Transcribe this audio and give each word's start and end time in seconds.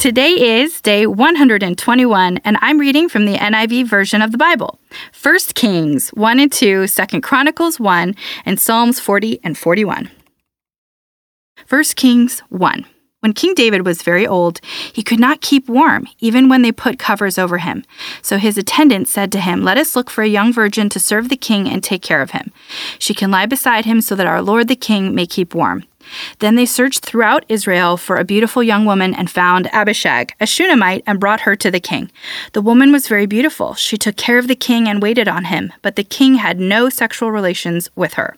Today 0.00 0.62
is 0.62 0.80
day 0.80 1.06
121, 1.06 2.38
and 2.38 2.56
I'm 2.62 2.78
reading 2.78 3.10
from 3.10 3.26
the 3.26 3.34
NIV 3.34 3.86
version 3.86 4.22
of 4.22 4.32
the 4.32 4.38
Bible. 4.38 4.80
1 5.22 5.38
Kings 5.54 6.08
1 6.14 6.40
and 6.40 6.50
2, 6.50 6.86
2 6.88 7.20
Chronicles 7.20 7.78
1, 7.78 8.14
and 8.46 8.58
Psalms 8.58 8.98
40 8.98 9.40
and 9.44 9.58
41. 9.58 10.10
1 11.68 11.84
Kings 11.96 12.40
1. 12.48 12.86
When 13.18 13.34
King 13.34 13.52
David 13.52 13.84
was 13.84 14.00
very 14.00 14.26
old, 14.26 14.62
he 14.90 15.02
could 15.02 15.20
not 15.20 15.42
keep 15.42 15.68
warm, 15.68 16.08
even 16.18 16.48
when 16.48 16.62
they 16.62 16.72
put 16.72 16.98
covers 16.98 17.36
over 17.36 17.58
him. 17.58 17.84
So 18.22 18.38
his 18.38 18.56
attendants 18.56 19.10
said 19.10 19.30
to 19.32 19.40
him, 19.42 19.62
Let 19.62 19.76
us 19.76 19.94
look 19.94 20.08
for 20.08 20.22
a 20.22 20.26
young 20.26 20.50
virgin 20.50 20.88
to 20.88 20.98
serve 20.98 21.28
the 21.28 21.36
king 21.36 21.68
and 21.68 21.84
take 21.84 22.00
care 22.00 22.22
of 22.22 22.30
him. 22.30 22.52
She 22.98 23.12
can 23.12 23.30
lie 23.30 23.44
beside 23.44 23.84
him 23.84 24.00
so 24.00 24.14
that 24.14 24.26
our 24.26 24.40
lord 24.40 24.68
the 24.68 24.76
king 24.76 25.14
may 25.14 25.26
keep 25.26 25.54
warm. 25.54 25.84
Then 26.38 26.56
they 26.56 26.66
searched 26.66 27.04
throughout 27.04 27.44
Israel 27.48 27.96
for 27.96 28.16
a 28.16 28.24
beautiful 28.24 28.62
young 28.62 28.84
woman 28.84 29.14
and 29.14 29.30
found 29.30 29.68
Abishag, 29.72 30.34
a 30.40 30.46
Shunammite, 30.46 31.04
and 31.06 31.20
brought 31.20 31.40
her 31.40 31.56
to 31.56 31.70
the 31.70 31.80
king. 31.80 32.10
The 32.52 32.62
woman 32.62 32.92
was 32.92 33.08
very 33.08 33.26
beautiful. 33.26 33.74
She 33.74 33.96
took 33.96 34.16
care 34.16 34.38
of 34.38 34.48
the 34.48 34.54
king 34.54 34.88
and 34.88 35.02
waited 35.02 35.28
on 35.28 35.44
him, 35.44 35.72
but 35.82 35.96
the 35.96 36.04
king 36.04 36.36
had 36.36 36.58
no 36.58 36.88
sexual 36.88 37.30
relations 37.30 37.88
with 37.94 38.14
her. 38.14 38.36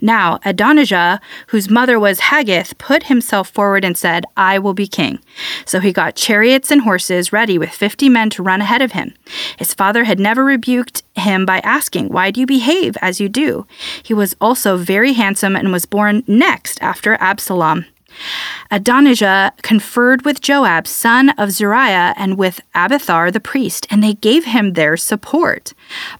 Now 0.00 0.38
Adonijah, 0.44 1.20
whose 1.48 1.70
mother 1.70 1.98
was 1.98 2.20
Haggith, 2.20 2.78
put 2.78 3.04
himself 3.04 3.50
forward 3.50 3.84
and 3.84 3.96
said, 3.96 4.24
I 4.36 4.58
will 4.58 4.74
be 4.74 4.86
king. 4.86 5.18
So 5.64 5.80
he 5.80 5.92
got 5.92 6.16
chariots 6.16 6.70
and 6.70 6.82
horses 6.82 7.32
ready 7.32 7.58
with 7.58 7.70
fifty 7.70 8.08
men 8.08 8.30
to 8.30 8.42
run 8.42 8.60
ahead 8.60 8.82
of 8.82 8.92
him. 8.92 9.14
His 9.58 9.74
father 9.74 10.04
had 10.04 10.18
never 10.18 10.44
rebuked 10.44 11.02
him 11.14 11.44
by 11.44 11.58
asking, 11.60 12.08
Why 12.08 12.30
do 12.30 12.40
you 12.40 12.46
behave 12.46 12.96
as 13.02 13.20
you 13.20 13.28
do? 13.28 13.66
He 14.02 14.14
was 14.14 14.34
also 14.40 14.76
very 14.76 15.12
handsome 15.12 15.56
and 15.56 15.72
was 15.72 15.86
born 15.86 16.24
next 16.26 16.82
after 16.82 17.14
Absalom. 17.20 17.86
Adonijah 18.70 19.52
conferred 19.62 20.24
with 20.24 20.40
Joab, 20.40 20.86
son 20.86 21.30
of 21.30 21.50
Zeruiah, 21.50 22.14
and 22.16 22.38
with 22.38 22.60
Abiathar 22.74 23.30
the 23.30 23.40
priest, 23.40 23.86
and 23.90 24.02
they 24.02 24.14
gave 24.14 24.44
him 24.44 24.72
their 24.72 24.96
support. 24.96 25.72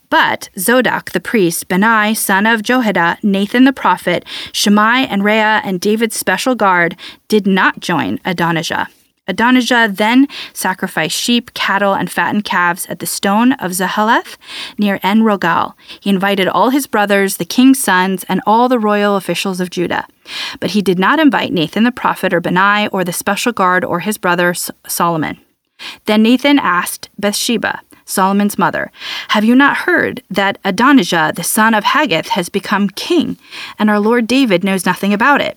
But 0.09 0.51
Zadok 0.59 1.13
the 1.13 1.21
priest, 1.21 1.69
Benaiah, 1.69 2.15
son 2.15 2.47
of 2.47 2.63
Jehoiada, 2.63 3.19
Nathan 3.23 3.65
the 3.65 3.73
prophet, 3.73 4.25
Shimei 4.53 5.07
and 5.07 5.25
Reah, 5.25 5.61
and 5.65 5.81
David's 5.81 6.17
special 6.17 6.55
guard 6.55 6.97
did 7.29 7.47
not 7.47 7.81
join 7.81 8.19
Adonijah. 8.25 8.89
Adonijah 9.31 9.89
then 9.93 10.29
sacrificed 10.53 11.17
sheep, 11.17 11.55
cattle, 11.55 11.95
and 11.95 12.11
fattened 12.11 12.45
calves 12.45 12.85
at 12.87 12.99
the 12.99 13.07
stone 13.07 13.53
of 13.55 13.71
Zoheleth 13.71 14.37
near 14.77 15.01
En 15.03 15.23
Rogel. 15.23 15.75
He 16.01 16.11
invited 16.11 16.49
all 16.49 16.71
his 16.71 16.87
brothers, 16.87 17.37
the 17.37 17.45
king's 17.45 17.83
sons, 17.83 18.25
and 18.29 18.41
all 18.45 18.69
the 18.69 18.79
royal 18.79 19.17
officials 19.17 19.61
of 19.61 19.71
Judah. 19.71 20.07
But 20.59 20.71
he 20.71 20.83
did 20.83 20.99
not 20.99 21.21
invite 21.21 21.53
Nathan 21.53 21.85
the 21.85 21.93
prophet 21.93 22.35
or 22.35 22.41
Benaiah 22.41 22.91
or 22.93 23.05
the 23.05 23.13
special 23.13 23.53
guard 23.53 23.85
or 23.85 24.01
his 24.01 24.19
brother 24.19 24.53
Solomon. 24.87 25.39
Then 26.05 26.23
Nathan 26.23 26.59
asked 26.59 27.09
Bathsheba, 27.19 27.81
Solomon's 28.05 28.59
mother, 28.59 28.91
Have 29.29 29.45
you 29.45 29.55
not 29.55 29.79
heard 29.79 30.23
that 30.29 30.59
Adonijah, 30.65 31.33
the 31.37 31.45
son 31.45 31.75
of 31.75 31.85
Haggith, 31.85 32.29
has 32.31 32.49
become 32.49 32.91
king, 32.91 33.39
and 33.79 33.89
our 33.89 34.01
Lord 34.01 34.27
David 34.27 34.65
knows 34.65 34.85
nothing 34.85 35.15
about 35.15 35.41
it? 35.41 35.57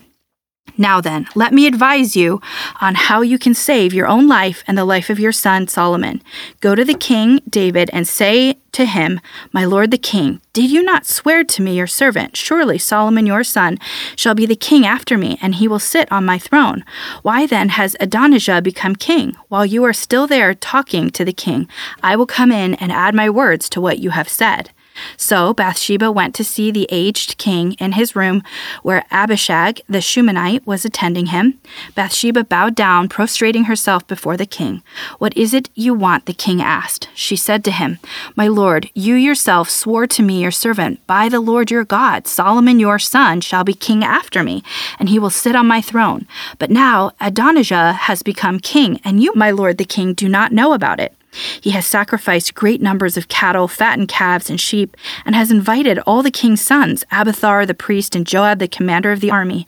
Now 0.77 1.01
then, 1.01 1.27
let 1.35 1.53
me 1.53 1.67
advise 1.67 2.15
you 2.15 2.41
on 2.81 2.95
how 2.95 3.21
you 3.21 3.37
can 3.37 3.53
save 3.53 3.93
your 3.93 4.07
own 4.07 4.27
life 4.27 4.63
and 4.65 4.75
the 4.75 4.85
life 4.85 5.11
of 5.11 5.19
your 5.19 5.31
son 5.31 5.67
Solomon. 5.67 6.21
Go 6.61 6.73
to 6.73 6.83
the 6.83 6.95
king 6.95 7.41
David 7.47 7.91
and 7.93 8.07
say 8.07 8.57
to 8.71 8.85
him, 8.85 9.21
My 9.51 9.65
lord 9.65 9.91
the 9.91 9.99
king, 9.99 10.41
did 10.51 10.71
you 10.71 10.81
not 10.81 11.05
swear 11.05 11.43
to 11.43 11.61
me, 11.61 11.77
your 11.77 11.85
servant, 11.85 12.35
surely 12.35 12.79
Solomon 12.79 13.27
your 13.27 13.43
son 13.43 13.77
shall 14.15 14.33
be 14.33 14.47
the 14.47 14.55
king 14.55 14.83
after 14.83 15.15
me, 15.15 15.37
and 15.43 15.55
he 15.55 15.67
will 15.67 15.79
sit 15.79 16.11
on 16.11 16.25
my 16.25 16.39
throne? 16.39 16.83
Why 17.21 17.45
then 17.45 17.69
has 17.69 17.95
Adonijah 17.99 18.63
become 18.63 18.95
king? 18.95 19.35
While 19.49 19.67
you 19.67 19.83
are 19.83 19.93
still 19.93 20.25
there 20.25 20.55
talking 20.55 21.11
to 21.11 21.23
the 21.23 21.33
king, 21.33 21.67
I 22.01 22.15
will 22.15 22.25
come 22.25 22.51
in 22.51 22.73
and 22.75 22.91
add 22.91 23.13
my 23.13 23.29
words 23.29 23.69
to 23.69 23.81
what 23.81 23.99
you 23.99 24.09
have 24.09 24.29
said. 24.29 24.71
So 25.17 25.53
Bathsheba 25.53 26.11
went 26.11 26.35
to 26.35 26.43
see 26.43 26.71
the 26.71 26.87
aged 26.89 27.37
king 27.37 27.73
in 27.73 27.93
his 27.93 28.15
room 28.15 28.43
where 28.81 29.05
Abishag 29.11 29.81
the 29.87 30.01
Shunammite 30.01 30.65
was 30.65 30.85
attending 30.85 31.27
him. 31.27 31.59
Bathsheba 31.95 32.43
bowed 32.43 32.75
down, 32.75 33.09
prostrating 33.09 33.65
herself 33.65 34.05
before 34.07 34.37
the 34.37 34.45
king. 34.45 34.83
What 35.19 35.35
is 35.37 35.53
it 35.53 35.69
you 35.75 35.93
want? 35.93 36.25
the 36.25 36.33
king 36.33 36.61
asked. 36.61 37.09
She 37.13 37.35
said 37.35 37.63
to 37.65 37.71
him, 37.71 37.99
My 38.35 38.47
lord, 38.47 38.89
you 38.93 39.15
yourself 39.15 39.69
swore 39.69 40.07
to 40.07 40.23
me, 40.23 40.41
your 40.41 40.51
servant, 40.51 41.05
by 41.07 41.29
the 41.29 41.39
Lord 41.39 41.71
your 41.71 41.83
God, 41.83 42.27
Solomon 42.27 42.79
your 42.79 42.99
son 42.99 43.41
shall 43.41 43.63
be 43.63 43.73
king 43.73 44.03
after 44.03 44.43
me, 44.43 44.63
and 44.99 45.09
he 45.09 45.19
will 45.19 45.29
sit 45.29 45.55
on 45.55 45.67
my 45.67 45.81
throne. 45.81 46.27
But 46.59 46.69
now 46.69 47.11
Adonijah 47.19 47.93
has 47.93 48.23
become 48.23 48.59
king, 48.59 48.99
and 49.03 49.21
you, 49.21 49.33
my 49.35 49.51
lord 49.51 49.77
the 49.77 49.85
king, 49.85 50.13
do 50.13 50.29
not 50.29 50.51
know 50.51 50.73
about 50.73 50.99
it. 50.99 51.13
He 51.61 51.71
has 51.71 51.85
sacrificed 51.85 52.53
great 52.53 52.81
numbers 52.81 53.17
of 53.17 53.27
cattle, 53.27 53.67
fattened 53.67 54.07
calves, 54.07 54.49
and 54.49 54.59
sheep, 54.59 54.95
and 55.25 55.35
has 55.35 55.51
invited 55.51 55.99
all 55.99 56.23
the 56.23 56.31
king's 56.31 56.61
sons, 56.61 57.03
Abiathar 57.11 57.65
the 57.65 57.73
priest, 57.73 58.15
and 58.15 58.25
Joab 58.25 58.59
the 58.59 58.67
commander 58.67 59.11
of 59.11 59.19
the 59.19 59.31
army. 59.31 59.67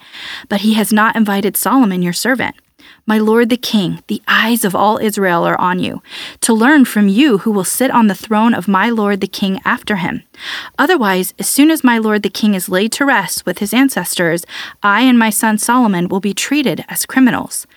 But 0.49 0.61
he 0.61 0.73
has 0.75 0.93
not 0.93 1.15
invited 1.15 1.57
Solomon 1.57 2.01
your 2.01 2.13
servant. 2.13 2.55
My 3.07 3.19
lord 3.19 3.49
the 3.49 3.57
king, 3.57 4.01
the 4.07 4.23
eyes 4.27 4.65
of 4.65 4.73
all 4.73 4.97
Israel 4.97 5.43
are 5.43 5.59
on 5.61 5.77
you, 5.77 6.01
to 6.41 6.55
learn 6.55 6.85
from 6.85 7.07
you 7.07 7.39
who 7.39 7.51
will 7.51 7.63
sit 7.63 7.91
on 7.91 8.07
the 8.07 8.15
throne 8.15 8.55
of 8.55 8.67
my 8.67 8.89
lord 8.89 9.21
the 9.21 9.27
king 9.27 9.61
after 9.63 9.97
him. 9.97 10.23
Otherwise, 10.79 11.31
as 11.37 11.47
soon 11.47 11.69
as 11.69 11.83
my 11.83 11.99
lord 11.99 12.23
the 12.23 12.31
king 12.31 12.55
is 12.55 12.67
laid 12.67 12.91
to 12.93 13.05
rest 13.05 13.45
with 13.45 13.59
his 13.59 13.75
ancestors, 13.75 14.43
I 14.81 15.01
and 15.01 15.19
my 15.19 15.29
son 15.29 15.59
Solomon 15.59 16.07
will 16.07 16.19
be 16.19 16.33
treated 16.33 16.83
as 16.89 17.05
criminals. 17.05 17.67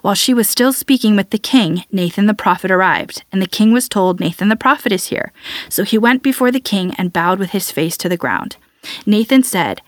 While 0.00 0.14
she 0.14 0.32
was 0.32 0.48
still 0.48 0.72
speaking 0.72 1.16
with 1.16 1.30
the 1.30 1.38
king, 1.38 1.84
Nathan 1.92 2.24
the 2.24 2.32
prophet 2.32 2.70
arrived, 2.70 3.24
and 3.30 3.42
the 3.42 3.46
king 3.46 3.74
was 3.74 3.90
told, 3.90 4.20
Nathan 4.20 4.48
the 4.48 4.56
prophet 4.56 4.90
is 4.90 5.08
here. 5.08 5.32
So 5.68 5.84
he 5.84 5.98
went 5.98 6.22
before 6.22 6.50
the 6.50 6.60
king 6.60 6.94
and 6.96 7.12
bowed 7.12 7.38
with 7.38 7.50
his 7.50 7.70
face 7.70 7.98
to 7.98 8.08
the 8.08 8.16
ground. 8.16 8.56
Nathan 9.04 9.42
said, 9.42 9.82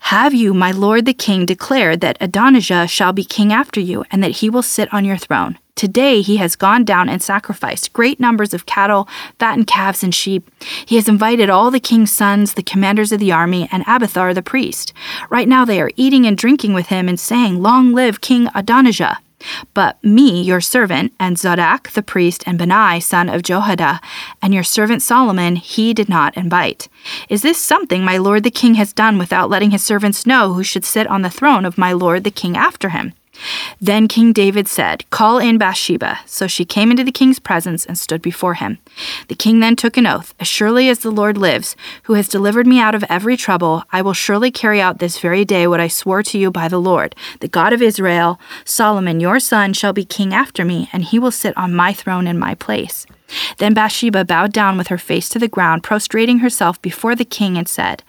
Have 0.00 0.34
you, 0.34 0.52
my 0.54 0.70
lord 0.70 1.04
the 1.04 1.14
king, 1.14 1.46
declared 1.46 2.00
that 2.00 2.18
Adonijah 2.20 2.86
shall 2.86 3.12
be 3.12 3.24
king 3.24 3.52
after 3.52 3.80
you, 3.80 4.04
and 4.10 4.22
that 4.22 4.36
he 4.38 4.50
will 4.50 4.62
sit 4.62 4.92
on 4.92 5.04
your 5.04 5.16
throne? 5.16 5.58
Today 5.74 6.20
he 6.20 6.36
has 6.36 6.54
gone 6.54 6.84
down 6.84 7.08
and 7.08 7.22
sacrificed 7.22 7.92
great 7.92 8.20
numbers 8.20 8.52
of 8.52 8.66
cattle, 8.66 9.08
fattened 9.38 9.66
calves, 9.66 10.04
and 10.04 10.14
sheep. 10.14 10.50
He 10.86 10.96
has 10.96 11.08
invited 11.08 11.48
all 11.48 11.70
the 11.70 11.80
king's 11.80 12.12
sons, 12.12 12.54
the 12.54 12.62
commanders 12.62 13.10
of 13.10 13.20
the 13.20 13.32
army, 13.32 13.68
and 13.72 13.82
Abiathar 13.86 14.34
the 14.34 14.42
priest. 14.42 14.92
Right 15.30 15.48
now 15.48 15.64
they 15.64 15.80
are 15.80 15.90
eating 15.96 16.26
and 16.26 16.36
drinking 16.36 16.74
with 16.74 16.86
him 16.86 17.08
and 17.08 17.18
saying, 17.18 17.62
Long 17.62 17.92
live 17.92 18.20
King 18.20 18.48
Adonijah. 18.54 19.18
But 19.74 20.02
me, 20.04 20.42
your 20.42 20.60
servant, 20.60 21.12
and 21.18 21.38
Zadok 21.38 21.90
the 21.90 22.02
priest, 22.02 22.42
and 22.46 22.58
Benaiah, 22.58 23.00
son 23.00 23.28
of 23.28 23.42
Jehoiada, 23.42 24.00
and 24.40 24.54
your 24.54 24.64
servant 24.64 25.02
Solomon, 25.02 25.56
he 25.56 25.94
did 25.94 26.08
not 26.08 26.36
invite. 26.36 26.88
Is 27.28 27.42
this 27.42 27.58
something 27.58 28.04
my 28.04 28.18
lord 28.18 28.44
the 28.44 28.50
king 28.50 28.74
has 28.74 28.92
done 28.92 29.18
without 29.18 29.50
letting 29.50 29.70
his 29.70 29.82
servants 29.82 30.26
know 30.26 30.52
who 30.54 30.62
should 30.62 30.84
sit 30.84 31.06
on 31.06 31.22
the 31.22 31.30
throne 31.30 31.64
of 31.64 31.78
my 31.78 31.92
lord 31.92 32.24
the 32.24 32.30
king 32.30 32.56
after 32.56 32.90
him? 32.90 33.14
Then 33.80 34.08
King 34.08 34.32
David 34.32 34.68
said, 34.68 35.08
Call 35.10 35.38
in 35.38 35.58
Bathsheba. 35.58 36.20
So 36.26 36.46
she 36.46 36.64
came 36.64 36.90
into 36.90 37.04
the 37.04 37.12
king's 37.12 37.38
presence 37.38 37.84
and 37.84 37.98
stood 37.98 38.22
before 38.22 38.54
him. 38.54 38.78
The 39.28 39.34
king 39.34 39.60
then 39.60 39.76
took 39.76 39.96
an 39.96 40.06
oath 40.06 40.34
As 40.38 40.48
surely 40.48 40.88
as 40.88 41.00
the 41.00 41.10
Lord 41.10 41.36
lives, 41.36 41.76
who 42.04 42.14
has 42.14 42.28
delivered 42.28 42.66
me 42.66 42.80
out 42.80 42.94
of 42.94 43.04
every 43.08 43.36
trouble, 43.36 43.84
I 43.92 44.02
will 44.02 44.12
surely 44.12 44.50
carry 44.50 44.80
out 44.80 44.98
this 44.98 45.18
very 45.18 45.44
day 45.44 45.66
what 45.66 45.80
I 45.80 45.88
swore 45.88 46.22
to 46.24 46.38
you 46.38 46.50
by 46.50 46.68
the 46.68 46.80
Lord, 46.80 47.14
the 47.40 47.48
God 47.48 47.72
of 47.72 47.82
Israel. 47.82 48.40
Solomon, 48.64 49.20
your 49.20 49.40
son, 49.40 49.72
shall 49.72 49.92
be 49.92 50.04
king 50.04 50.32
after 50.32 50.64
me, 50.64 50.88
and 50.92 51.04
he 51.04 51.18
will 51.18 51.30
sit 51.30 51.56
on 51.56 51.74
my 51.74 51.92
throne 51.92 52.26
in 52.26 52.38
my 52.38 52.54
place. 52.54 53.06
Then 53.58 53.74
Bathsheba 53.74 54.24
bowed 54.24 54.52
down 54.52 54.76
with 54.76 54.88
her 54.88 54.98
face 54.98 55.28
to 55.30 55.38
the 55.38 55.48
ground, 55.48 55.82
prostrating 55.82 56.40
herself 56.40 56.80
before 56.82 57.14
the 57.14 57.24
king, 57.24 57.56
and 57.56 57.68
said, 57.68 58.02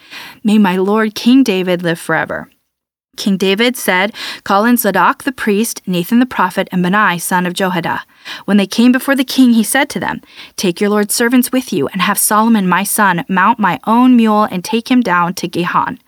May 0.44 0.58
my 0.58 0.76
lord 0.76 1.16
King 1.16 1.44
David 1.44 1.82
live 1.82 2.00
forever. 2.00 2.50
King 3.16 3.38
David 3.38 3.78
said, 3.78 4.14
Call 4.44 4.66
in 4.66 4.78
Zadok 4.78 5.24
the 5.24 5.32
priest, 5.32 5.82
Nathan 5.86 6.20
the 6.20 6.26
prophet, 6.26 6.68
and 6.72 6.82
Benaiah 6.82 7.20
son 7.20 7.46
of 7.46 7.54
Jehoiada. 7.54 8.04
When 8.46 8.58
they 8.58 8.68
came 8.68 8.92
before 8.92 9.16
the 9.16 9.24
king, 9.24 9.54
he 9.54 9.64
said 9.64 9.90
to 9.92 10.00
them, 10.00 10.22
Take 10.56 10.82
your 10.82 10.90
lord's 10.90 11.14
servants 11.14 11.52
with 11.52 11.72
you, 11.72 11.88
and 11.90 12.02
have 12.02 12.18
Solomon 12.18 12.68
my 12.68 12.84
son 12.84 13.24
mount 13.30 13.60
my 13.60 13.80
own 13.86 14.16
mule 14.16 14.44
and 14.44 14.64
take 14.64 14.90
him 14.90 15.02
down 15.02 15.36
to 15.36 15.48
Gihon. 15.48 16.00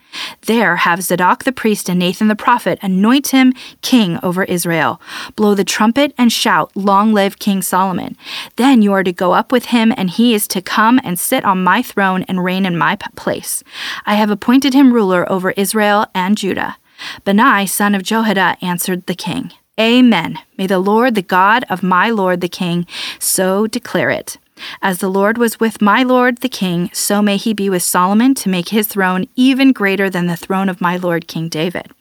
There 0.46 0.78
have 0.78 1.04
Zadok 1.04 1.44
the 1.44 1.52
priest 1.52 1.90
and 1.90 2.00
Nathan 2.00 2.28
the 2.28 2.36
prophet 2.36 2.80
anoint 2.82 3.28
him 3.28 3.54
king 3.82 4.18
over 4.24 4.44
Israel. 4.44 5.02
Blow 5.36 5.54
the 5.56 5.64
trumpet 5.64 6.14
and 6.18 6.32
shout, 6.32 6.72
Long 6.76 7.14
live 7.14 7.38
King 7.38 7.62
Solomon. 7.62 8.16
Then 8.56 8.82
you 8.82 8.94
are 8.94 9.04
to 9.04 9.12
go 9.12 9.34
up 9.34 9.52
with 9.52 9.66
him, 9.66 9.94
and 9.96 10.10
he 10.10 10.34
is 10.34 10.48
to 10.50 10.62
come 10.62 11.00
and 11.04 11.20
sit 11.20 11.44
on 11.44 11.64
my 11.64 11.82
throne 11.82 12.24
and 12.24 12.44
reign 12.44 12.66
in 12.66 12.78
my 12.78 12.98
place. 13.16 13.64
I 14.06 14.16
have 14.16 14.30
appointed 14.30 14.74
him 14.74 14.94
ruler 14.94 15.30
over 15.32 15.52
Israel 15.52 16.08
and 16.16 16.38
Judah. 16.38 16.78
Benaiah, 17.24 17.68
son 17.68 17.96
of 17.96 18.04
Jehoiada, 18.04 18.58
answered 18.62 19.06
the 19.06 19.16
king. 19.16 19.52
Amen. 19.80 20.40
May 20.58 20.68
the 20.68 20.80
Lord, 20.80 21.16
the 21.16 21.22
God 21.22 21.66
of 21.70 21.84
my 21.84 22.10
Lord 22.10 22.42
the 22.42 22.48
king, 22.48 22.88
so 23.20 23.68
declare 23.68 24.10
it. 24.10 24.38
As 24.82 25.00
the 25.00 25.10
Lord 25.10 25.38
was 25.38 25.60
with 25.60 25.82
my 25.82 26.04
Lord 26.04 26.38
the 26.38 26.50
king, 26.50 26.90
so 26.94 27.22
may 27.22 27.36
he 27.36 27.54
be 27.54 27.70
with 27.70 27.84
Solomon 27.84 28.34
to 28.36 28.50
make 28.50 28.70
his 28.70 28.88
throne 28.88 29.28
even 29.36 29.74
greater 29.74 30.10
than 30.10 30.28
the 30.28 30.38
throne 30.38 30.70
of 30.70 30.80
my 30.80 30.96
Lord 30.96 31.28
King 31.28 31.50
David. 31.50 31.92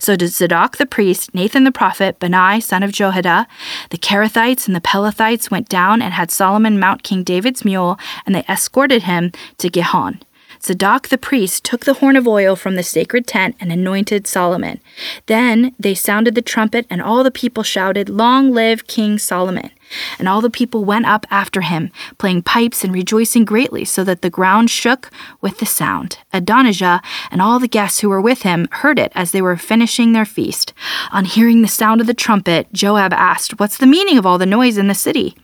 So 0.00 0.16
did 0.16 0.30
Zadok 0.30 0.76
the 0.76 0.86
priest, 0.86 1.32
Nathan 1.32 1.62
the 1.62 1.70
prophet, 1.70 2.18
Benaiah 2.18 2.60
son 2.60 2.82
of 2.82 2.90
Jehoiada, 2.90 3.46
the 3.90 3.98
Kerethites 3.98 4.66
and 4.66 4.74
the 4.74 4.80
Pelethites 4.80 5.50
went 5.50 5.68
down 5.68 6.02
and 6.02 6.14
had 6.14 6.32
Solomon 6.32 6.80
mount 6.80 7.04
King 7.04 7.22
David's 7.22 7.64
mule, 7.64 7.96
and 8.26 8.34
they 8.34 8.44
escorted 8.48 9.04
him 9.04 9.30
to 9.58 9.70
Gihon. 9.70 10.20
Zadok 10.62 11.08
the 11.08 11.18
priest 11.18 11.64
took 11.64 11.84
the 11.84 11.94
horn 11.94 12.16
of 12.16 12.28
oil 12.28 12.54
from 12.54 12.76
the 12.76 12.82
sacred 12.82 13.26
tent 13.26 13.56
and 13.60 13.72
anointed 13.72 14.26
Solomon. 14.26 14.80
Then 15.26 15.74
they 15.78 15.94
sounded 15.94 16.34
the 16.34 16.42
trumpet, 16.42 16.86
and 16.90 17.00
all 17.00 17.24
the 17.24 17.30
people 17.30 17.62
shouted, 17.62 18.08
Long 18.08 18.52
live 18.52 18.86
King 18.86 19.18
Solomon! 19.18 19.70
And 20.18 20.28
all 20.28 20.40
the 20.40 20.50
people 20.50 20.84
went 20.84 21.06
up 21.06 21.26
after 21.30 21.60
him, 21.62 21.90
playing 22.18 22.42
pipes 22.42 22.84
and 22.84 22.92
rejoicing 22.92 23.44
greatly, 23.44 23.84
so 23.84 24.04
that 24.04 24.22
the 24.22 24.30
ground 24.30 24.70
shook 24.70 25.10
with 25.40 25.58
the 25.58 25.66
sound. 25.66 26.18
Adonijah 26.32 27.02
and 27.30 27.42
all 27.42 27.58
the 27.58 27.68
guests 27.68 28.00
who 28.00 28.08
were 28.08 28.20
with 28.20 28.42
him 28.42 28.68
heard 28.70 28.98
it 28.98 29.12
as 29.14 29.32
they 29.32 29.42
were 29.42 29.56
finishing 29.56 30.12
their 30.12 30.24
feast. 30.24 30.72
On 31.12 31.24
hearing 31.24 31.62
the 31.62 31.68
sound 31.68 32.00
of 32.00 32.06
the 32.06 32.14
trumpet, 32.14 32.72
Joab 32.72 33.12
asked, 33.12 33.58
What's 33.58 33.78
the 33.78 33.86
meaning 33.86 34.18
of 34.18 34.26
all 34.26 34.38
the 34.38 34.46
noise 34.46 34.78
in 34.78 34.88
the 34.88 34.94
city? 34.94 35.36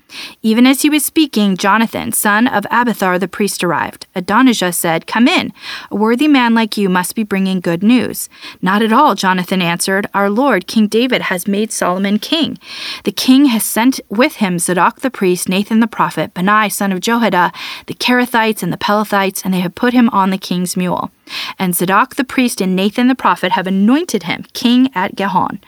Even 0.42 0.66
as 0.66 0.82
he 0.82 0.90
was 0.90 1.04
speaking, 1.04 1.56
Jonathan, 1.56 2.12
son 2.12 2.46
of 2.46 2.64
Abiathar 2.70 3.18
the 3.18 3.28
priest, 3.28 3.64
arrived. 3.64 4.06
Adonijah 4.14 4.72
said, 4.72 5.06
Come 5.06 5.26
in. 5.26 5.52
A 5.90 5.96
worthy 5.96 6.28
man 6.28 6.54
like 6.54 6.76
you 6.76 6.88
must 6.88 7.14
be 7.14 7.22
bringing 7.22 7.60
good 7.60 7.82
news. 7.82 8.28
Not 8.62 8.82
at 8.82 8.92
all, 8.92 9.14
Jonathan 9.14 9.60
answered. 9.60 10.06
Our 10.14 10.30
Lord, 10.30 10.66
King 10.66 10.86
David, 10.86 11.22
has 11.22 11.48
made 11.48 11.72
Solomon 11.72 12.18
king. 12.18 12.58
The 13.04 13.12
king 13.12 13.46
has 13.46 13.64
sent 13.64 14.00
with 14.08 14.35
him 14.36 14.58
Zadok 14.58 15.00
the 15.00 15.10
priest, 15.10 15.48
Nathan 15.48 15.80
the 15.80 15.86
prophet, 15.86 16.34
Benaiah 16.34 16.70
son 16.70 16.92
of 16.92 17.00
Jehoiada, 17.00 17.52
the 17.86 17.94
Kerethites 17.94 18.62
and 18.62 18.72
the 18.72 18.78
Pelethites, 18.78 19.44
and 19.44 19.52
they 19.52 19.60
have 19.60 19.74
put 19.74 19.92
him 19.92 20.08
on 20.10 20.30
the 20.30 20.38
king's 20.38 20.76
mule. 20.76 21.10
And 21.58 21.74
Zadok 21.74 22.16
the 22.16 22.24
priest 22.24 22.60
and 22.60 22.76
Nathan 22.76 23.08
the 23.08 23.14
prophet 23.14 23.52
have 23.52 23.66
anointed 23.66 24.24
him 24.24 24.44
king 24.52 24.90
at 24.94 25.16
Gihon. 25.16 25.60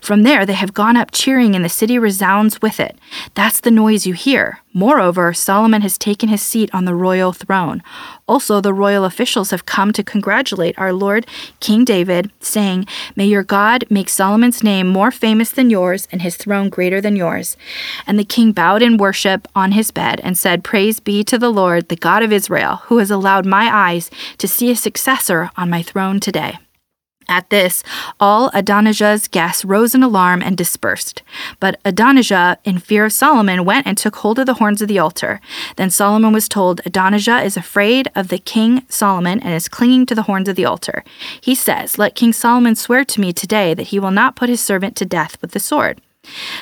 From 0.00 0.22
there, 0.22 0.46
they 0.46 0.52
have 0.52 0.74
gone 0.74 0.96
up 0.96 1.10
cheering, 1.10 1.54
and 1.54 1.64
the 1.64 1.68
city 1.68 1.98
resounds 1.98 2.62
with 2.62 2.78
it. 2.78 2.96
That's 3.34 3.60
the 3.60 3.70
noise 3.70 4.06
you 4.06 4.14
hear. 4.14 4.60
Moreover, 4.72 5.32
Solomon 5.32 5.82
has 5.82 5.96
taken 5.96 6.28
his 6.28 6.42
seat 6.42 6.68
on 6.72 6.84
the 6.84 6.94
royal 6.94 7.32
throne. 7.32 7.82
Also, 8.26 8.60
the 8.60 8.74
royal 8.74 9.04
officials 9.04 9.50
have 9.50 9.66
come 9.66 9.92
to 9.92 10.02
congratulate 10.02 10.78
our 10.78 10.92
Lord 10.92 11.26
King 11.60 11.84
David, 11.84 12.30
saying, 12.40 12.86
May 13.14 13.26
your 13.26 13.44
God 13.44 13.84
make 13.88 14.08
Solomon's 14.08 14.64
name 14.64 14.88
more 14.88 15.10
famous 15.10 15.50
than 15.50 15.70
yours, 15.70 16.08
and 16.10 16.22
his 16.22 16.36
throne 16.36 16.68
greater 16.68 17.00
than 17.00 17.14
yours. 17.14 17.56
And 18.06 18.18
the 18.18 18.24
king 18.24 18.52
bowed 18.52 18.82
in 18.82 18.96
worship 18.96 19.46
on 19.54 19.72
his 19.72 19.90
bed 19.90 20.20
and 20.24 20.36
said, 20.36 20.64
Praise 20.64 20.98
be 21.00 21.22
to 21.24 21.38
the 21.38 21.50
Lord, 21.50 21.88
the 21.88 21.96
God 21.96 22.22
of 22.22 22.32
Israel, 22.32 22.76
who 22.86 22.98
has 22.98 23.10
allowed 23.10 23.46
my 23.46 23.72
eyes 23.72 24.10
to 24.38 24.48
see 24.48 24.70
a 24.70 24.76
successor 24.76 25.50
on 25.56 25.70
my 25.70 25.82
throne 25.82 26.18
today. 26.18 26.58
At 27.28 27.50
this, 27.50 27.82
all 28.20 28.50
Adonijah's 28.52 29.28
guests 29.28 29.64
rose 29.64 29.94
in 29.94 30.02
alarm 30.02 30.42
and 30.42 30.56
dispersed. 30.56 31.22
But 31.60 31.80
Adonijah, 31.84 32.58
in 32.64 32.78
fear 32.78 33.06
of 33.06 33.12
Solomon, 33.12 33.64
went 33.64 33.86
and 33.86 33.96
took 33.96 34.16
hold 34.16 34.38
of 34.38 34.46
the 34.46 34.54
horns 34.54 34.82
of 34.82 34.88
the 34.88 34.98
altar. 34.98 35.40
Then 35.76 35.90
Solomon 35.90 36.32
was 36.32 36.48
told, 36.48 36.80
Adonijah 36.84 37.42
is 37.42 37.56
afraid 37.56 38.08
of 38.14 38.28
the 38.28 38.38
king 38.38 38.84
Solomon 38.88 39.40
and 39.40 39.54
is 39.54 39.68
clinging 39.68 40.06
to 40.06 40.14
the 40.14 40.22
horns 40.22 40.48
of 40.48 40.56
the 40.56 40.64
altar. 40.64 41.04
He 41.40 41.54
says, 41.54 41.98
Let 41.98 42.14
King 42.14 42.32
Solomon 42.32 42.74
swear 42.74 43.04
to 43.04 43.20
me 43.20 43.32
today 43.32 43.74
that 43.74 43.88
he 43.88 43.98
will 43.98 44.10
not 44.10 44.36
put 44.36 44.48
his 44.48 44.60
servant 44.60 44.96
to 44.96 45.04
death 45.04 45.40
with 45.40 45.52
the 45.52 45.60
sword. 45.60 46.00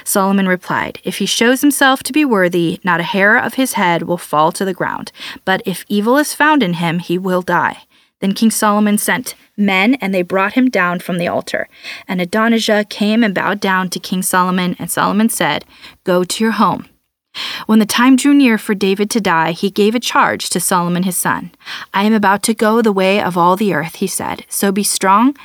Solomon 0.05 0.49
replied, 0.49 1.01
If 1.05 1.19
he 1.19 1.27
shows 1.27 1.61
himself 1.61 2.03
to 2.05 2.13
be 2.13 2.25
worthy, 2.25 2.81
not 2.83 3.01
a 3.01 3.05
hair 3.05 3.37
of 3.37 3.55
his 3.55 3.75
head 3.75 4.03
will 4.03 4.19
fall 4.19 4.53
to 4.53 4.65
the 4.65 4.75
ground. 4.75 5.13
But 5.45 5.63
if 5.65 5.85
evil 5.89 6.19
is 6.19 6.35
found 6.35 6.63
in 6.63 6.75
him, 6.75 6.99
he 6.99 7.19
will 7.19 7.43
die. 7.43 7.85
Then 8.23 8.35
King 8.35 8.53
Solomon 8.53 8.99
sent 8.99 9.35
men, 9.57 9.97
and 9.97 10.15
they 10.15 10.23
brought 10.23 10.53
him 10.53 10.71
down 10.71 11.01
from 11.01 11.19
the 11.19 11.27
altar. 11.27 11.69
And 12.07 12.21
Adonijah 12.21 12.87
came 12.89 13.25
and 13.25 13.35
bowed 13.35 13.59
down 13.59 13.91
to 13.91 13.99
King 13.99 14.23
Solomon, 14.23 14.77
and 14.79 14.89
Solomon 14.89 15.29
said, 15.29 15.65
Go 16.05 16.23
to 16.23 16.45
your 16.45 16.53
home. 16.53 16.87
When 17.67 17.81
the 17.81 17.87
time 17.87 18.15
drew 18.15 18.33
near 18.33 18.59
for 18.59 18.75
David 18.75 19.11
to 19.11 19.21
die, 19.21 19.51
he 19.51 19.71
gave 19.71 19.97
a 19.97 20.01
charge 20.01 20.51
to 20.51 20.61
Solomon 20.61 21.03
his 21.03 21.17
son. 21.17 21.51
I 21.93 22.05
am 22.05 22.13
about 22.13 22.45
to 22.45 22.55
go 22.55 22.81
the 22.81 22.93
way 22.93 23.21
of 23.21 23.37
all 23.37 23.57
the 23.57 23.75
earth, 23.75 23.97
he 23.97 24.07
said. 24.07 24.47
So 24.49 24.71
be 24.71 24.85
strong 24.85 25.37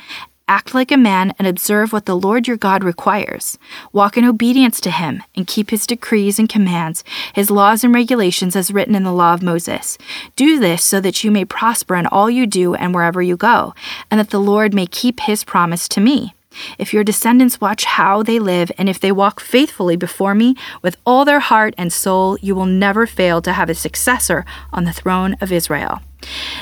Act 0.50 0.72
like 0.72 0.90
a 0.90 0.96
man 0.96 1.34
and 1.38 1.46
observe 1.46 1.92
what 1.92 2.06
the 2.06 2.16
Lord 2.16 2.48
your 2.48 2.56
God 2.56 2.82
requires. 2.82 3.58
Walk 3.92 4.16
in 4.16 4.24
obedience 4.24 4.80
to 4.80 4.90
him 4.90 5.22
and 5.36 5.46
keep 5.46 5.68
his 5.68 5.86
decrees 5.86 6.38
and 6.38 6.48
commands, 6.48 7.04
his 7.34 7.50
laws 7.50 7.84
and 7.84 7.94
regulations 7.94 8.56
as 8.56 8.70
written 8.70 8.94
in 8.94 9.02
the 9.02 9.12
law 9.12 9.34
of 9.34 9.42
Moses. 9.42 9.98
Do 10.36 10.58
this 10.58 10.82
so 10.82 11.02
that 11.02 11.22
you 11.22 11.30
may 11.30 11.44
prosper 11.44 11.96
in 11.96 12.06
all 12.06 12.30
you 12.30 12.46
do 12.46 12.74
and 12.74 12.94
wherever 12.94 13.20
you 13.20 13.36
go, 13.36 13.74
and 14.10 14.18
that 14.18 14.30
the 14.30 14.40
Lord 14.40 14.72
may 14.72 14.86
keep 14.86 15.20
his 15.20 15.44
promise 15.44 15.86
to 15.88 16.00
me. 16.00 16.32
If 16.78 16.94
your 16.94 17.04
descendants 17.04 17.60
watch 17.60 17.84
how 17.84 18.22
they 18.22 18.38
live, 18.38 18.72
and 18.78 18.88
if 18.88 18.98
they 18.98 19.12
walk 19.12 19.40
faithfully 19.40 19.96
before 19.96 20.34
me 20.34 20.56
with 20.80 20.96
all 21.04 21.26
their 21.26 21.40
heart 21.40 21.74
and 21.76 21.92
soul, 21.92 22.38
you 22.40 22.54
will 22.54 22.66
never 22.66 23.06
fail 23.06 23.42
to 23.42 23.52
have 23.52 23.68
a 23.68 23.74
successor 23.74 24.46
on 24.72 24.84
the 24.84 24.94
throne 24.94 25.36
of 25.42 25.52
Israel. 25.52 26.00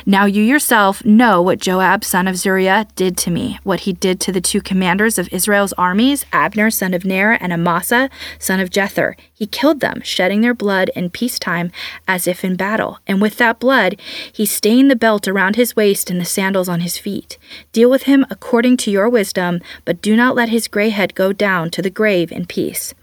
Now 0.04 0.26
you 0.26 0.42
yourself 0.42 1.04
know 1.04 1.40
what 1.42 1.60
Joab, 1.60 2.04
son 2.04 2.28
of 2.28 2.36
Zeruiah, 2.36 2.86
did 2.94 3.16
to 3.18 3.30
me, 3.30 3.58
what 3.64 3.80
he 3.80 3.92
did 3.92 4.20
to 4.20 4.32
the 4.32 4.40
two 4.40 4.60
commanders 4.60 5.18
of 5.18 5.28
Israel's 5.32 5.72
armies, 5.74 6.24
Abner, 6.32 6.70
son 6.70 6.94
of 6.94 7.04
Ner, 7.04 7.32
and 7.32 7.52
Amasa, 7.52 8.10
son 8.38 8.60
of 8.60 8.70
Jether. 8.70 9.14
He 9.32 9.46
killed 9.46 9.80
them, 9.80 10.00
shedding 10.02 10.40
their 10.40 10.54
blood 10.54 10.90
in 10.94 11.10
peacetime 11.10 11.72
as 12.06 12.26
if 12.26 12.44
in 12.44 12.56
battle. 12.56 12.98
And 13.06 13.20
with 13.20 13.36
that 13.38 13.58
blood, 13.58 14.00
he 14.32 14.46
stained 14.46 14.90
the 14.90 14.96
belt 14.96 15.26
around 15.26 15.56
his 15.56 15.74
waist 15.74 16.10
and 16.10 16.20
the 16.20 16.24
sandals 16.24 16.68
on 16.68 16.80
his 16.80 16.98
feet. 16.98 17.38
Deal 17.72 17.90
with 17.90 18.04
him 18.04 18.26
according 18.30 18.76
to 18.78 18.90
your 18.90 19.08
wisdom, 19.08 19.60
but 19.84 20.02
do 20.02 20.16
not 20.16 20.36
let 20.36 20.50
his 20.50 20.68
gray 20.68 20.90
head 20.90 21.14
go 21.14 21.32
down 21.32 21.70
to 21.70 21.82
the 21.82 21.90
grave 21.90 22.30
in 22.30 22.46
peace. 22.46 22.94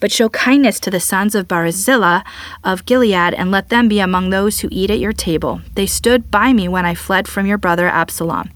But 0.00 0.12
show 0.12 0.28
kindness 0.28 0.78
to 0.80 0.90
the 0.90 1.00
sons 1.00 1.34
of 1.34 1.48
Barzillai 1.48 2.20
of 2.62 2.84
Gilead, 2.84 3.34
and 3.34 3.50
let 3.50 3.68
them 3.68 3.88
be 3.88 4.00
among 4.00 4.30
those 4.30 4.60
who 4.60 4.68
eat 4.70 4.90
at 4.90 4.98
your 4.98 5.12
table. 5.12 5.60
They 5.74 5.86
stood 5.86 6.30
by 6.30 6.52
me 6.52 6.68
when 6.68 6.86
I 6.86 6.94
fled 6.94 7.28
from 7.28 7.46
your 7.46 7.58
brother 7.58 7.88
Absalom. 7.88 8.50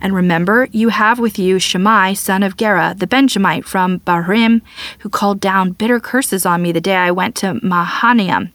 And 0.00 0.14
remember, 0.14 0.68
you 0.72 0.90
have 0.90 1.18
with 1.18 1.38
you 1.38 1.58
Shimei, 1.58 2.14
son 2.14 2.42
of 2.42 2.56
Gera, 2.56 2.94
the 2.96 3.06
Benjamite 3.06 3.64
from 3.64 4.00
Bahurim, 4.00 4.62
who 5.00 5.08
called 5.08 5.40
down 5.40 5.72
bitter 5.72 6.00
curses 6.00 6.44
on 6.44 6.62
me 6.62 6.72
the 6.72 6.80
day 6.80 6.96
I 6.96 7.10
went 7.10 7.34
to 7.36 7.54
Mahanaim. 7.62 8.52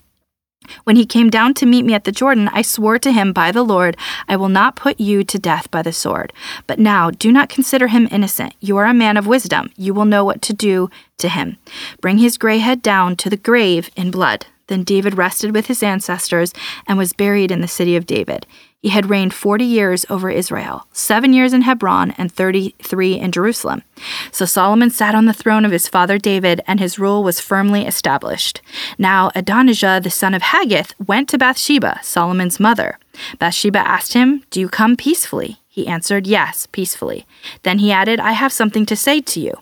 When 0.83 0.95
he 0.95 1.05
came 1.05 1.29
down 1.29 1.53
to 1.55 1.65
meet 1.65 1.85
me 1.85 1.93
at 1.93 2.03
the 2.03 2.11
Jordan, 2.11 2.49
I 2.53 2.61
swore 2.61 2.99
to 2.99 3.11
him 3.11 3.33
by 3.33 3.51
the 3.51 3.63
Lord, 3.63 3.97
I 4.27 4.35
will 4.35 4.49
not 4.49 4.75
put 4.75 4.99
you 4.99 5.23
to 5.23 5.39
death 5.39 5.69
by 5.71 5.81
the 5.81 5.93
sword. 5.93 6.33
But 6.67 6.79
now 6.79 7.11
do 7.11 7.31
not 7.31 7.49
consider 7.49 7.87
him 7.87 8.07
innocent. 8.11 8.53
You 8.59 8.77
are 8.77 8.85
a 8.85 8.93
man 8.93 9.17
of 9.17 9.27
wisdom. 9.27 9.71
You 9.75 9.93
will 9.93 10.05
know 10.05 10.25
what 10.25 10.41
to 10.43 10.53
do 10.53 10.89
to 11.17 11.29
him. 11.29 11.57
Bring 11.99 12.17
his 12.17 12.37
gray 12.37 12.59
head 12.59 12.81
down 12.81 13.15
to 13.17 13.29
the 13.29 13.37
grave 13.37 13.89
in 13.95 14.11
blood. 14.11 14.45
Then 14.67 14.83
David 14.83 15.17
rested 15.17 15.53
with 15.53 15.67
his 15.67 15.83
ancestors 15.83 16.53
and 16.87 16.97
was 16.97 17.13
buried 17.13 17.51
in 17.51 17.61
the 17.61 17.67
city 17.67 17.95
of 17.95 18.05
David. 18.05 18.45
He 18.81 18.89
had 18.89 19.11
reigned 19.11 19.33
40 19.33 19.63
years 19.63 20.07
over 20.09 20.31
Israel, 20.31 20.87
seven 20.91 21.33
years 21.33 21.53
in 21.53 21.61
Hebron 21.61 22.11
and 22.17 22.31
33 22.31 23.13
in 23.13 23.31
Jerusalem. 23.31 23.83
So 24.31 24.45
Solomon 24.45 24.89
sat 24.89 25.13
on 25.13 25.25
the 25.25 25.33
throne 25.33 25.65
of 25.65 25.71
his 25.71 25.87
father 25.87 26.17
David, 26.17 26.61
and 26.65 26.79
his 26.79 26.97
rule 26.97 27.23
was 27.23 27.39
firmly 27.39 27.85
established. 27.85 28.59
Now 28.97 29.29
Adonijah, 29.35 29.99
the 30.01 30.09
son 30.09 30.33
of 30.33 30.41
Haggith, 30.41 30.95
went 31.05 31.29
to 31.29 31.37
Bathsheba, 31.37 31.99
Solomon's 32.01 32.59
mother. 32.59 32.97
Bathsheba 33.37 33.79
asked 33.79 34.13
him, 34.13 34.43
Do 34.49 34.59
you 34.59 34.67
come 34.67 34.95
peacefully? 34.95 35.59
He 35.69 35.87
answered, 35.87 36.25
Yes, 36.25 36.67
peacefully. 36.71 37.27
Then 37.61 37.79
he 37.79 37.91
added, 37.91 38.19
I 38.19 38.31
have 38.31 38.51
something 38.51 38.87
to 38.87 38.95
say 38.95 39.21
to 39.21 39.39
you. 39.39 39.53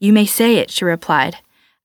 You 0.00 0.12
may 0.12 0.26
say 0.26 0.56
it, 0.56 0.72
she 0.72 0.84
replied. 0.84 1.38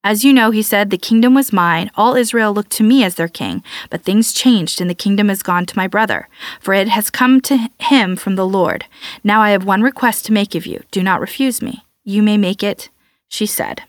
As 0.04 0.26
you 0.26 0.34
know, 0.34 0.50
he 0.50 0.64
said, 0.64 0.90
the 0.90 0.98
kingdom 0.98 1.36
was 1.36 1.54
mine. 1.54 1.92
All 1.96 2.16
Israel 2.16 2.54
looked 2.54 2.72
to 2.72 2.84
me 2.84 3.04
as 3.04 3.16
their 3.16 3.28
king. 3.28 3.64
But 3.92 4.04
things 4.04 4.34
changed, 4.34 4.82
and 4.82 4.90
the 4.90 4.96
kingdom 4.96 5.30
has 5.30 5.44
gone 5.44 5.66
to 5.68 5.78
my 5.78 5.88
brother. 5.88 6.28
For 6.60 6.74
it 6.74 6.88
has 6.88 7.12
come 7.12 7.40
to 7.42 7.70
him 7.80 8.16
from 8.16 8.36
the 8.36 8.48
Lord. 8.48 8.86
Now 9.24 9.42
I 9.42 9.52
have 9.52 9.64
one 9.64 9.84
request 9.84 10.26
to 10.26 10.34
make 10.34 10.56
of 10.56 10.66
you. 10.66 10.84
Do 10.90 11.04
not 11.04 11.22
refuse 11.22 11.62
me. 11.62 11.86
You 12.04 12.24
may 12.24 12.38
make 12.38 12.64
it, 12.64 12.90
she 13.28 13.46
said. 13.46 13.84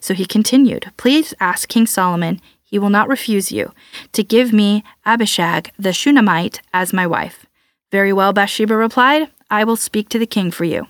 So 0.00 0.14
he 0.14 0.26
continued, 0.26 0.92
Please 0.96 1.34
ask 1.40 1.68
King 1.68 1.86
Solomon, 1.86 2.40
he 2.62 2.78
will 2.78 2.90
not 2.90 3.08
refuse 3.08 3.50
you, 3.50 3.72
to 4.12 4.22
give 4.22 4.52
me 4.52 4.84
Abishag 5.04 5.72
the 5.78 5.92
Shunammite 5.92 6.60
as 6.72 6.92
my 6.92 7.06
wife. 7.06 7.46
Very 7.90 8.12
well, 8.12 8.32
Bathsheba 8.32 8.76
replied. 8.76 9.28
I 9.50 9.64
will 9.64 9.76
speak 9.76 10.08
to 10.10 10.18
the 10.18 10.26
king 10.26 10.50
for 10.50 10.64
you. 10.64 10.86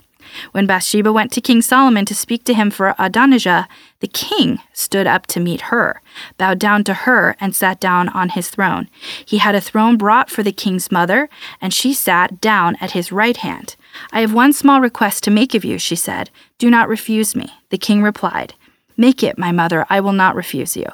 When 0.52 0.66
Bathsheba 0.66 1.12
went 1.12 1.32
to 1.32 1.40
King 1.40 1.62
Solomon 1.62 2.04
to 2.06 2.14
speak 2.14 2.44
to 2.44 2.54
him 2.54 2.70
for 2.70 2.94
Adonijah, 2.98 3.68
the 4.00 4.06
king 4.08 4.60
stood 4.72 5.06
up 5.06 5.26
to 5.28 5.40
meet 5.40 5.62
her, 5.62 6.00
bowed 6.36 6.58
down 6.58 6.84
to 6.84 6.94
her, 6.94 7.36
and 7.40 7.54
sat 7.54 7.80
down 7.80 8.08
on 8.10 8.30
his 8.30 8.48
throne. 8.48 8.88
He 9.24 9.38
had 9.38 9.54
a 9.54 9.60
throne 9.60 9.96
brought 9.96 10.30
for 10.30 10.42
the 10.42 10.52
king's 10.52 10.92
mother, 10.92 11.28
and 11.60 11.74
she 11.74 11.92
sat 11.92 12.40
down 12.40 12.76
at 12.80 12.92
his 12.92 13.12
right 13.12 13.36
hand. 13.36 13.76
I 14.12 14.20
have 14.20 14.32
one 14.32 14.52
small 14.52 14.80
request 14.80 15.24
to 15.24 15.30
make 15.30 15.54
of 15.54 15.64
you, 15.64 15.78
she 15.78 15.96
said. 15.96 16.30
Do 16.58 16.70
not 16.70 16.88
refuse 16.88 17.34
me. 17.34 17.52
The 17.70 17.78
king 17.78 18.02
replied, 18.02 18.54
Make 18.96 19.22
it, 19.22 19.38
my 19.38 19.52
mother, 19.52 19.86
I 19.88 20.00
will 20.00 20.12
not 20.12 20.34
refuse 20.34 20.76
you. 20.76 20.86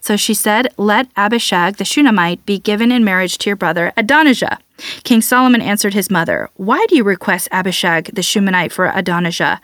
So 0.00 0.16
she 0.16 0.34
said, 0.34 0.72
Let 0.76 1.08
Abishag 1.16 1.76
the 1.76 1.84
Shunammite 1.84 2.44
be 2.46 2.58
given 2.58 2.92
in 2.92 3.04
marriage 3.04 3.38
to 3.38 3.50
your 3.50 3.56
brother 3.56 3.92
Adonijah. 3.96 4.58
King 5.04 5.22
Solomon 5.22 5.62
answered 5.62 5.94
his 5.94 6.10
mother, 6.10 6.50
Why 6.54 6.84
do 6.88 6.96
you 6.96 7.04
request 7.04 7.48
Abishag 7.50 8.14
the 8.14 8.22
Shunammite 8.22 8.72
for 8.72 8.86
Adonijah? 8.94 9.60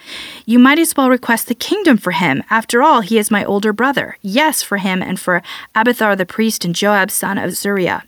You 0.47 0.59
might 0.59 0.79
as 0.79 0.97
well 0.97 1.11
request 1.11 1.49
the 1.49 1.55
kingdom 1.55 1.97
for 1.99 2.13
him. 2.13 2.43
After 2.51 2.83
all, 2.83 3.01
he 3.01 3.19
is 3.19 3.31
my 3.31 3.45
older 3.45 3.73
brother. 3.73 4.17
Yes, 4.23 4.63
for 4.63 4.79
him 4.79 5.03
and 5.03 5.21
for 5.21 5.43
Abiathar 5.75 6.17
the 6.17 6.27
priest 6.27 6.65
and 6.65 6.75
Joab 6.75 7.11
son 7.11 7.39
of 7.39 7.53
Zeruiah. 7.53 8.05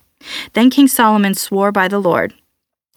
Then 0.55 0.71
King 0.71 0.89
Solomon 0.89 1.35
swore 1.35 1.73
by 1.73 1.89
the 1.89 1.99
Lord. 1.99 2.35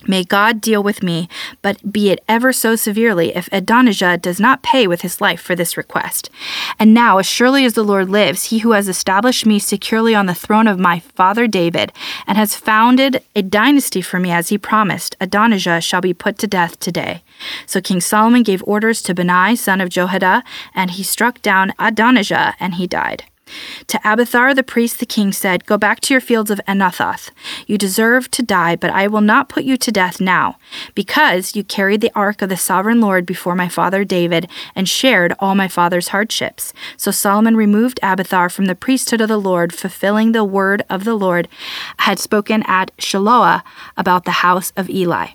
May 0.06 0.24
God 0.24 0.62
deal 0.62 0.84
with 0.84 1.01
me, 1.01 1.27
but 1.63 1.92
be 1.92 2.12
it 2.12 2.24
ever 2.27 2.54
so 2.54 2.75
severely, 2.75 3.36
if 3.36 3.50
Adonijah 3.51 4.20
does 4.20 4.39
not 4.39 4.62
pay 4.62 4.86
with 4.86 5.01
his 5.01 5.20
life 5.20 5.42
for 5.42 5.56
this 5.56 5.75
request. 5.75 6.30
And 6.77 6.94
now, 6.94 7.18
as 7.18 7.25
surely 7.25 7.66
as 7.66 7.74
the 7.74 7.84
Lord 7.84 8.08
lives, 8.08 8.46
he 8.46 8.60
who 8.60 8.72
has 8.72 8.88
established 8.88 9.46
me 9.46 9.58
securely 9.58 10.13
on 10.13 10.27
the 10.27 10.36
throne 10.36 10.68
of 10.68 10.80
my 10.80 11.00
father 11.00 11.48
David, 11.48 11.92
and 12.27 12.38
has 12.38 12.56
founded 12.56 13.24
a 13.36 13.42
dynasty 13.42 14.01
for 14.01 14.20
me 14.20 14.30
as 14.30 14.50
he 14.50 14.58
promised, 14.60 15.16
Adonijah 15.20 15.82
shall 15.82 16.01
be 16.01 16.13
put 16.13 16.38
to 16.38 16.48
death 16.48 16.80
today. 16.80 17.24
So 17.66 17.82
King 17.82 18.00
Solomon 18.00 18.44
gave 18.44 18.63
orders 18.68 19.01
to 19.01 19.16
Benaiah, 19.16 19.58
son 19.58 19.82
of 19.82 19.89
Jehoiada, 19.89 20.44
and 20.75 20.92
he 20.92 21.01
struck 21.01 21.42
down 21.42 21.74
Adonijah, 21.80 22.56
and 22.60 22.75
he 22.75 22.86
died. 22.86 23.24
To 23.88 24.00
Abiathar 24.04 24.54
the 24.54 24.63
priest, 24.63 25.00
the 25.00 25.06
king 25.06 25.32
said, 25.32 25.66
Go 25.66 25.77
back 25.77 26.00
to 26.01 26.13
your 26.13 26.22
fields 26.22 26.51
of 26.51 26.62
Anathoth. 26.68 27.32
You 27.66 27.77
deserve 27.77 28.30
to 28.32 28.44
die, 28.44 28.75
but 28.75 28.92
I 28.92 29.08
will 29.08 29.22
not 29.22 29.50
put 29.50 29.63
you 29.63 29.77
to 29.77 29.92
death 29.92 30.20
now, 30.20 30.58
because 30.96 31.56
you 31.56 31.63
carried 31.63 32.01
the 32.01 32.12
ark 32.16 32.42
of 32.42 32.50
the 32.50 32.58
sovereign 32.58 33.01
Lord 33.01 33.25
before 33.25 33.56
my 33.56 33.70
father 33.70 34.04
David 34.04 34.50
and 34.75 34.88
shared 34.88 35.34
all 35.39 35.56
my 35.56 35.68
father's 35.68 36.10
hardships. 36.10 36.74
So 36.98 37.12
Solomon 37.12 37.56
removed 37.56 38.00
Abiathar 38.04 38.50
from 38.50 38.66
the 38.66 38.75
priesthood 38.75 39.22
of 39.22 39.30
the 39.30 39.39
Lord, 39.39 39.74
fulfilling 39.74 40.32
the 40.32 40.44
word 40.46 40.84
of 40.89 41.04
the 41.04 41.16
Lord 41.16 41.48
had 42.00 42.20
spoken 42.20 42.63
at 42.68 42.96
Shiloah 42.98 43.63
about 43.96 44.25
the 44.25 44.44
house 44.44 44.72
of 44.75 44.89
Eli. 44.89 45.30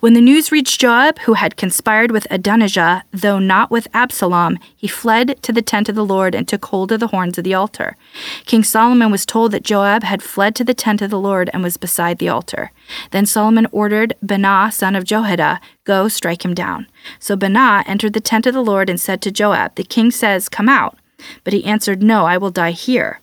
When 0.00 0.14
the 0.14 0.20
news 0.20 0.52
reached 0.52 0.80
Joab, 0.80 1.18
who 1.20 1.34
had 1.34 1.56
conspired 1.56 2.10
with 2.10 2.26
Adonijah, 2.30 3.04
though 3.12 3.38
not 3.38 3.70
with 3.70 3.88
Absalom, 3.94 4.58
he 4.76 4.88
fled 4.88 5.42
to 5.42 5.52
the 5.52 5.62
tent 5.62 5.88
of 5.88 5.94
the 5.94 6.04
Lord 6.04 6.34
and 6.34 6.46
took 6.46 6.64
hold 6.66 6.92
of 6.92 7.00
the 7.00 7.08
horns 7.08 7.38
of 7.38 7.44
the 7.44 7.54
altar. 7.54 7.96
King 8.44 8.64
Solomon 8.64 9.10
was 9.10 9.26
told 9.26 9.52
that 9.52 9.64
Joab 9.64 10.02
had 10.02 10.22
fled 10.22 10.54
to 10.56 10.64
the 10.64 10.74
tent 10.74 11.02
of 11.02 11.10
the 11.10 11.20
Lord 11.20 11.50
and 11.52 11.62
was 11.62 11.76
beside 11.76 12.18
the 12.18 12.28
altar. 12.28 12.72
Then 13.10 13.26
Solomon 13.26 13.66
ordered 13.72 14.14
Benaiah, 14.22 14.72
son 14.72 14.96
of 14.96 15.04
Jehoiada, 15.04 15.60
Go, 15.84 16.08
strike 16.08 16.44
him 16.44 16.54
down. 16.54 16.86
So 17.18 17.36
Benaiah 17.36 17.84
entered 17.86 18.14
the 18.14 18.20
tent 18.20 18.46
of 18.46 18.54
the 18.54 18.64
Lord 18.64 18.88
and 18.88 19.00
said 19.00 19.20
to 19.22 19.30
Joab, 19.30 19.74
The 19.74 19.84
king 19.84 20.10
says, 20.10 20.48
Come 20.48 20.68
out. 20.68 20.98
But 21.42 21.52
he 21.52 21.64
answered, 21.64 22.02
No, 22.02 22.24
I 22.24 22.38
will 22.38 22.50
die 22.50 22.72
here. 22.72 23.20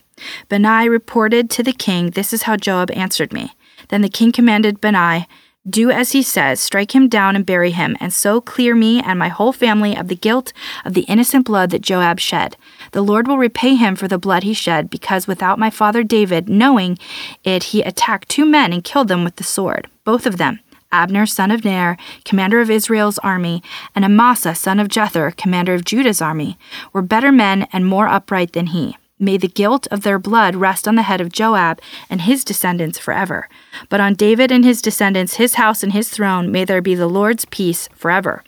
Benaiah 0.50 0.90
reported 0.90 1.50
to 1.52 1.64
the 1.64 1.74
king, 1.74 2.12
This 2.12 2.34
is 2.34 2.44
how 2.44 2.56
Joab 2.56 2.92
answered 2.92 3.34
me. 3.34 3.54
Then 3.90 4.02
the 4.02 4.10
king 4.10 4.32
commanded 4.32 4.80
Benaiah, 4.80 5.28
do 5.70 5.92
as 5.92 6.12
he 6.12 6.24
says, 6.24 6.60
strike 6.60 6.96
him 6.96 7.08
down 7.08 7.36
and 7.36 7.46
bury 7.46 7.72
him, 7.72 7.96
and 8.00 8.12
so 8.12 8.42
clear 8.42 8.74
me 8.74 9.00
and 9.02 9.20
my 9.20 9.28
whole 9.28 9.54
family 9.54 9.96
of 9.96 10.08
the 10.08 10.16
guilt 10.16 10.54
of 10.84 10.94
the 10.94 11.02
innocent 11.02 11.46
blood 11.46 11.70
that 11.70 11.82
Joab 11.82 12.20
shed. 12.20 12.58
The 12.92 13.04
Lord 13.04 13.28
will 13.28 13.38
repay 13.38 13.76
him 13.76 13.96
for 13.96 14.08
the 14.08 14.18
blood 14.18 14.44
he 14.44 14.54
shed, 14.54 14.90
because 14.90 15.28
without 15.28 15.60
my 15.60 15.70
father 15.70 16.04
David 16.04 16.50
knowing 16.50 16.98
it, 17.44 17.66
he 17.66 17.82
attacked 17.82 18.30
two 18.30 18.46
men 18.46 18.74
and 18.74 18.84
killed 18.84 19.08
them 19.08 19.24
with 19.24 19.36
the 19.36 19.44
sword, 19.44 19.88
both 20.04 20.26
of 20.26 20.38
them. 20.38 20.60
Abner, 20.92 21.26
son 21.26 21.52
of 21.52 21.64
Ner, 21.64 21.96
commander 22.26 22.60
of 22.60 22.70
Israel's 22.70 23.18
army, 23.20 23.64
and 23.96 24.04
Amasa, 24.04 24.56
son 24.56 24.80
of 24.80 24.90
Jether, 24.90 25.36
commander 25.38 25.74
of 25.74 25.86
Judah's 25.86 26.22
army, 26.22 26.58
were 26.92 27.02
better 27.02 27.32
men 27.32 27.68
and 27.72 27.86
more 27.86 28.10
upright 28.10 28.52
than 28.54 28.68
he. 28.68 28.98
May 29.22 29.38
the 29.38 29.48
guilt 29.48 29.88
of 29.92 30.02
their 30.02 30.18
blood 30.18 30.56
rest 30.56 30.88
on 30.88 30.96
the 30.96 31.04
head 31.04 31.22
of 31.22 31.32
Joab 31.32 31.80
and 32.10 32.22
his 32.22 32.44
descendants 32.44 32.98
forever. 32.98 33.48
But 33.88 34.02
on 34.02 34.16
David 34.16 34.52
and 34.52 34.66
his 34.66 34.82
descendants, 34.82 35.36
his 35.36 35.54
house 35.54 35.84
and 35.84 35.94
his 35.94 36.10
throne, 36.10 36.52
may 36.52 36.66
there 36.66 36.82
be 36.82 36.96
the 36.96 37.06
Lord's 37.06 37.46
peace 37.46 37.88
forever. 37.96 38.44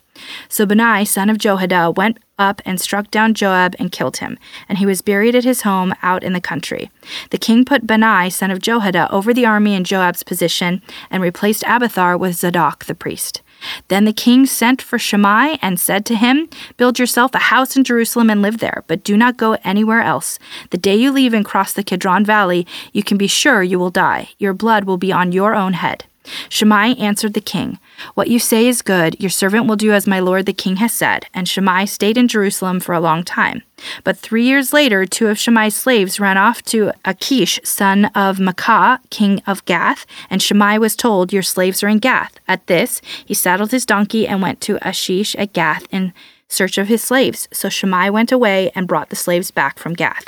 So 0.49 0.65
Benaiah, 0.65 1.05
son 1.05 1.29
of 1.29 1.37
Jehoiada, 1.37 1.91
went 1.91 2.17
up 2.39 2.59
and 2.65 2.81
struck 2.81 3.11
down 3.11 3.35
Joab 3.35 3.75
and 3.77 3.91
killed 3.91 4.17
him, 4.17 4.39
and 4.67 4.79
he 4.79 4.85
was 4.85 5.03
buried 5.03 5.35
at 5.35 5.43
his 5.43 5.61
home 5.61 5.93
out 6.01 6.23
in 6.23 6.33
the 6.33 6.41
country. 6.41 6.89
The 7.29 7.37
king 7.37 7.65
put 7.65 7.85
Benaiah, 7.85 8.31
son 8.31 8.49
of 8.49 8.59
Jehoiada, 8.59 9.11
over 9.11 9.31
the 9.31 9.45
army 9.45 9.75
in 9.75 9.83
Joab's 9.83 10.23
position, 10.23 10.81
and 11.11 11.21
replaced 11.21 11.63
Abiathar 11.67 12.17
with 12.17 12.35
Zadok 12.35 12.85
the 12.85 12.95
priest. 12.95 13.41
Then 13.87 14.05
the 14.05 14.13
king 14.13 14.45
sent 14.45 14.81
for 14.81 14.97
Shimei 14.99 15.57
and 15.61 15.79
said 15.79 16.05
to 16.05 16.15
him, 16.15 16.49
Build 16.77 16.99
yourself 16.99 17.33
a 17.33 17.39
house 17.39 17.75
in 17.75 17.83
Jerusalem 17.83 18.29
and 18.29 18.41
live 18.41 18.59
there, 18.59 18.83
but 18.87 19.03
do 19.03 19.17
not 19.17 19.37
go 19.37 19.57
anywhere 19.63 20.01
else. 20.01 20.39
The 20.69 20.77
day 20.77 20.95
you 20.95 21.11
leave 21.11 21.33
and 21.33 21.45
cross 21.45 21.73
the 21.73 21.83
Kidron 21.83 22.25
Valley, 22.25 22.65
you 22.91 23.03
can 23.03 23.17
be 23.17 23.27
sure 23.27 23.63
you 23.63 23.79
will 23.79 23.89
die. 23.89 24.29
Your 24.39 24.53
blood 24.53 24.85
will 24.85 24.97
be 24.97 25.11
on 25.11 25.31
your 25.31 25.55
own 25.55 25.73
head. 25.73 26.05
Shimei 26.49 26.95
answered 26.95 27.33
the 27.33 27.41
king, 27.41 27.79
What 28.13 28.29
you 28.29 28.39
say 28.39 28.67
is 28.67 28.81
good. 28.81 29.19
Your 29.19 29.29
servant 29.29 29.67
will 29.67 29.75
do 29.75 29.91
as 29.91 30.07
my 30.07 30.19
lord 30.19 30.45
the 30.45 30.53
king 30.53 30.77
has 30.77 30.93
said. 30.93 31.25
And 31.33 31.47
Shimei 31.47 31.85
stayed 31.85 32.17
in 32.17 32.27
Jerusalem 32.27 32.79
for 32.79 32.93
a 32.93 32.99
long 32.99 33.23
time. 33.23 33.63
But 34.03 34.17
three 34.17 34.45
years 34.45 34.71
later, 34.71 35.05
two 35.05 35.27
of 35.27 35.37
Shimei's 35.37 35.75
slaves 35.75 36.19
ran 36.19 36.37
off 36.37 36.61
to 36.63 36.91
Achish, 37.03 37.59
son 37.63 38.05
of 38.15 38.37
Maacah, 38.37 38.99
king 39.09 39.41
of 39.45 39.65
Gath, 39.65 40.05
and 40.29 40.41
Shimei 40.41 40.77
was 40.77 40.95
told, 40.95 41.33
Your 41.33 41.43
slaves 41.43 41.83
are 41.83 41.89
in 41.89 41.99
Gath. 41.99 42.39
At 42.47 42.67
this, 42.67 43.01
he 43.25 43.33
saddled 43.33 43.71
his 43.71 43.85
donkey 43.85 44.27
and 44.27 44.41
went 44.41 44.61
to 44.61 44.77
Achish 44.87 45.35
at 45.35 45.53
Gath 45.53 45.85
in 45.91 46.13
search 46.47 46.77
of 46.77 46.87
his 46.87 47.03
slaves. 47.03 47.47
So 47.51 47.69
Shimei 47.69 48.09
went 48.09 48.31
away 48.31 48.71
and 48.75 48.87
brought 48.87 49.09
the 49.09 49.15
slaves 49.15 49.51
back 49.51 49.79
from 49.79 49.93
Gath. 49.93 50.25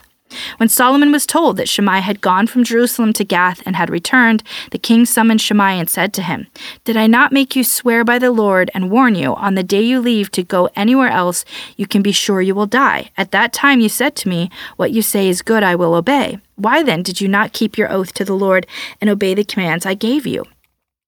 When 0.58 0.70
Solomon 0.70 1.12
was 1.12 1.25
told 1.25 1.58
that 1.58 1.70
Shimei 1.70 2.01
had 2.01 2.22
gone 2.22 2.48
from 2.48 2.63
Jerusalem 2.63 3.13
to 3.13 3.24
Gath 3.24 3.62
and 3.65 3.75
had 3.75 3.89
returned, 3.89 4.44
the 4.72 4.77
king 4.77 5.06
summoned 5.06 5.42
Shimei 5.42 5.80
and 5.80 5.89
said 5.89 6.13
to 6.13 6.22
him, 6.22 6.48
Did 6.84 6.98
I 6.98 7.08
not 7.08 7.32
make 7.32 7.56
you 7.56 7.63
swear 7.63 8.04
by 8.04 8.20
the 8.20 8.32
Lord 8.32 8.72
and 8.74 8.92
warn 8.92 9.15
you, 9.15 9.36
on 9.36 9.56
the 9.56 9.63
day 9.63 9.82
you 9.82 10.00
leave 10.00 10.32
to 10.32 10.44
go 10.44 10.70
anywhere 10.75 11.10
else, 11.10 11.46
you 11.77 11.88
can 11.88 12.01
be 12.01 12.12
sure 12.12 12.42
you 12.42 12.56
will 12.56 12.65
die? 12.65 13.12
At 13.18 13.32
that 13.32 13.54
time 13.54 13.80
you 13.80 13.89
said 13.89 14.15
to 14.18 14.30
me, 14.30 14.50
What 14.75 14.92
you 14.92 15.01
say 15.01 15.27
is 15.27 15.42
good, 15.42 15.63
I 15.63 15.75
will 15.75 15.94
obey. 15.94 16.39
Why 16.56 16.84
then 16.84 17.04
did 17.04 17.20
you 17.20 17.27
not 17.27 17.54
keep 17.54 17.77
your 17.77 17.92
oath 17.92 18.13
to 18.13 18.25
the 18.25 18.36
Lord 18.36 18.65
and 19.01 19.10
obey 19.10 19.34
the 19.34 19.44
commands 19.44 19.86
I 19.86 19.94
gave 19.94 20.25
you? 20.25 20.46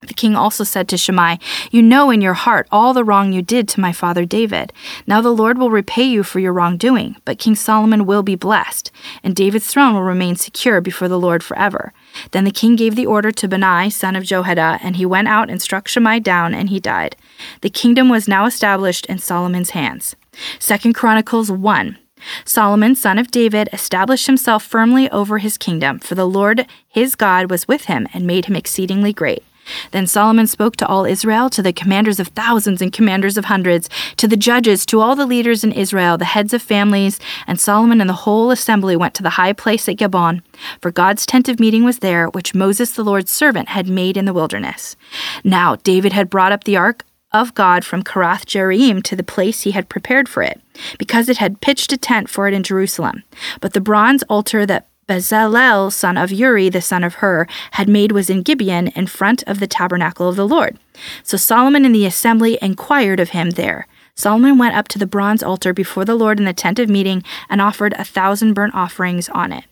The 0.01 0.13
king 0.13 0.35
also 0.35 0.63
said 0.63 0.87
to 0.89 0.97
Shimei, 0.97 1.39
You 1.71 1.81
know 1.81 2.11
in 2.11 2.21
your 2.21 2.35
heart 2.35 2.67
all 2.71 2.93
the 2.93 3.03
wrong 3.03 3.33
you 3.33 3.41
did 3.41 3.67
to 3.69 3.79
my 3.79 3.91
father 3.91 4.25
David. 4.25 4.71
Now 5.07 5.21
the 5.21 5.33
Lord 5.33 5.57
will 5.57 5.71
repay 5.71 6.03
you 6.03 6.21
for 6.21 6.39
your 6.39 6.53
wrongdoing, 6.53 7.15
but 7.25 7.39
King 7.39 7.55
Solomon 7.55 8.05
will 8.05 8.21
be 8.21 8.35
blessed, 8.35 8.91
and 9.23 9.35
David's 9.35 9.65
throne 9.65 9.95
will 9.95 10.03
remain 10.03 10.35
secure 10.35 10.81
before 10.81 11.07
the 11.07 11.19
Lord 11.19 11.43
forever. 11.43 11.93
Then 12.29 12.43
the 12.43 12.51
king 12.51 12.75
gave 12.75 12.95
the 12.95 13.07
order 13.07 13.31
to 13.31 13.47
Benaiah, 13.47 13.89
son 13.89 14.15
of 14.15 14.23
Jehoiada, 14.23 14.77
and 14.83 14.97
he 14.97 15.05
went 15.05 15.29
out 15.29 15.49
and 15.49 15.59
struck 15.59 15.87
Shimei 15.87 16.19
down, 16.19 16.53
and 16.53 16.69
he 16.69 16.79
died. 16.79 17.15
The 17.61 17.71
kingdom 17.71 18.07
was 18.07 18.27
now 18.27 18.45
established 18.45 19.07
in 19.07 19.17
Solomon's 19.17 19.71
hands. 19.71 20.15
Second 20.59 20.93
Chronicles 20.93 21.49
1. 21.49 21.97
Solomon, 22.45 22.93
son 22.93 23.17
of 23.17 23.31
David, 23.31 23.67
established 23.73 24.27
himself 24.27 24.63
firmly 24.63 25.09
over 25.09 25.39
his 25.39 25.57
kingdom, 25.57 25.97
for 25.97 26.13
the 26.13 26.27
Lord 26.27 26.67
his 26.87 27.15
God 27.15 27.49
was 27.49 27.67
with 27.67 27.85
him 27.85 28.07
and 28.13 28.27
made 28.27 28.45
him 28.45 28.55
exceedingly 28.55 29.11
great. 29.11 29.43
Then 29.91 30.07
Solomon 30.07 30.47
spoke 30.47 30.75
to 30.77 30.87
all 30.87 31.05
Israel, 31.05 31.49
to 31.49 31.61
the 31.61 31.73
commanders 31.73 32.19
of 32.19 32.29
thousands 32.29 32.81
and 32.81 32.93
commanders 32.93 33.37
of 33.37 33.45
hundreds, 33.45 33.89
to 34.17 34.27
the 34.27 34.37
judges, 34.37 34.85
to 34.87 35.01
all 35.01 35.15
the 35.15 35.25
leaders 35.25 35.63
in 35.63 35.71
Israel, 35.71 36.17
the 36.17 36.25
heads 36.25 36.53
of 36.53 36.61
families, 36.61 37.19
and 37.45 37.59
Solomon 37.59 38.01
and 38.01 38.09
the 38.09 38.13
whole 38.13 38.51
assembly 38.51 38.95
went 38.95 39.13
to 39.15 39.23
the 39.23 39.31
high 39.31 39.53
place 39.53 39.87
at 39.89 39.97
Gibeon, 39.97 40.41
for 40.81 40.91
God's 40.91 41.25
tent 41.25 41.49
of 41.49 41.59
meeting 41.59 41.83
was 41.83 41.99
there, 41.99 42.27
which 42.27 42.55
Moses 42.55 42.91
the 42.91 43.03
Lord's 43.03 43.31
servant 43.31 43.69
had 43.69 43.87
made 43.87 44.17
in 44.17 44.25
the 44.25 44.33
wilderness. 44.33 44.95
Now 45.43 45.75
David 45.77 46.13
had 46.13 46.29
brought 46.29 46.51
up 46.51 46.63
the 46.63 46.77
ark 46.77 47.03
of 47.31 47.53
God 47.53 47.83
from 47.83 48.03
Kiriath 48.03 48.45
Jearim 48.45 49.03
to 49.03 49.15
the 49.15 49.23
place 49.23 49.61
he 49.61 49.71
had 49.71 49.89
prepared 49.89 50.29
for 50.29 50.41
it, 50.41 50.61
because 50.97 51.29
it 51.29 51.37
had 51.37 51.61
pitched 51.61 51.91
a 51.91 51.97
tent 51.97 52.29
for 52.29 52.47
it 52.47 52.53
in 52.53 52.63
Jerusalem. 52.63 53.23
But 53.59 53.73
the 53.73 53.81
bronze 53.81 54.23
altar 54.23 54.65
that 54.65 54.87
Bezalel, 55.07 55.91
son 55.91 56.17
of 56.17 56.31
Uri, 56.31 56.67
the 56.67 56.81
son 56.81 57.03
of 57.03 57.15
Hur, 57.15 57.47
had 57.71 57.87
made 57.87 58.11
was 58.11 58.29
in 58.29 58.41
Gibeon 58.41 58.87
in 58.89 59.07
front 59.07 59.41
of 59.47 59.59
the 59.59 59.67
tabernacle 59.67 60.27
of 60.27 60.35
the 60.35 60.47
Lord. 60.47 60.77
So 61.23 61.37
Solomon 61.37 61.85
and 61.85 61.95
the 61.95 62.05
assembly 62.05 62.57
inquired 62.61 63.19
of 63.19 63.29
him 63.29 63.51
there. 63.51 63.87
Solomon 64.15 64.57
went 64.57 64.75
up 64.75 64.87
to 64.89 64.99
the 64.99 65.07
bronze 65.07 65.41
altar 65.41 65.73
before 65.73 66.03
the 66.03 66.15
Lord 66.15 66.39
in 66.39 66.45
the 66.45 66.53
tent 66.53 66.79
of 66.79 66.89
meeting 66.89 67.23
and 67.49 67.61
offered 67.61 67.93
a 67.93 68.03
thousand 68.03 68.53
burnt 68.53 68.75
offerings 68.75 69.29
on 69.29 69.53
it. 69.53 69.63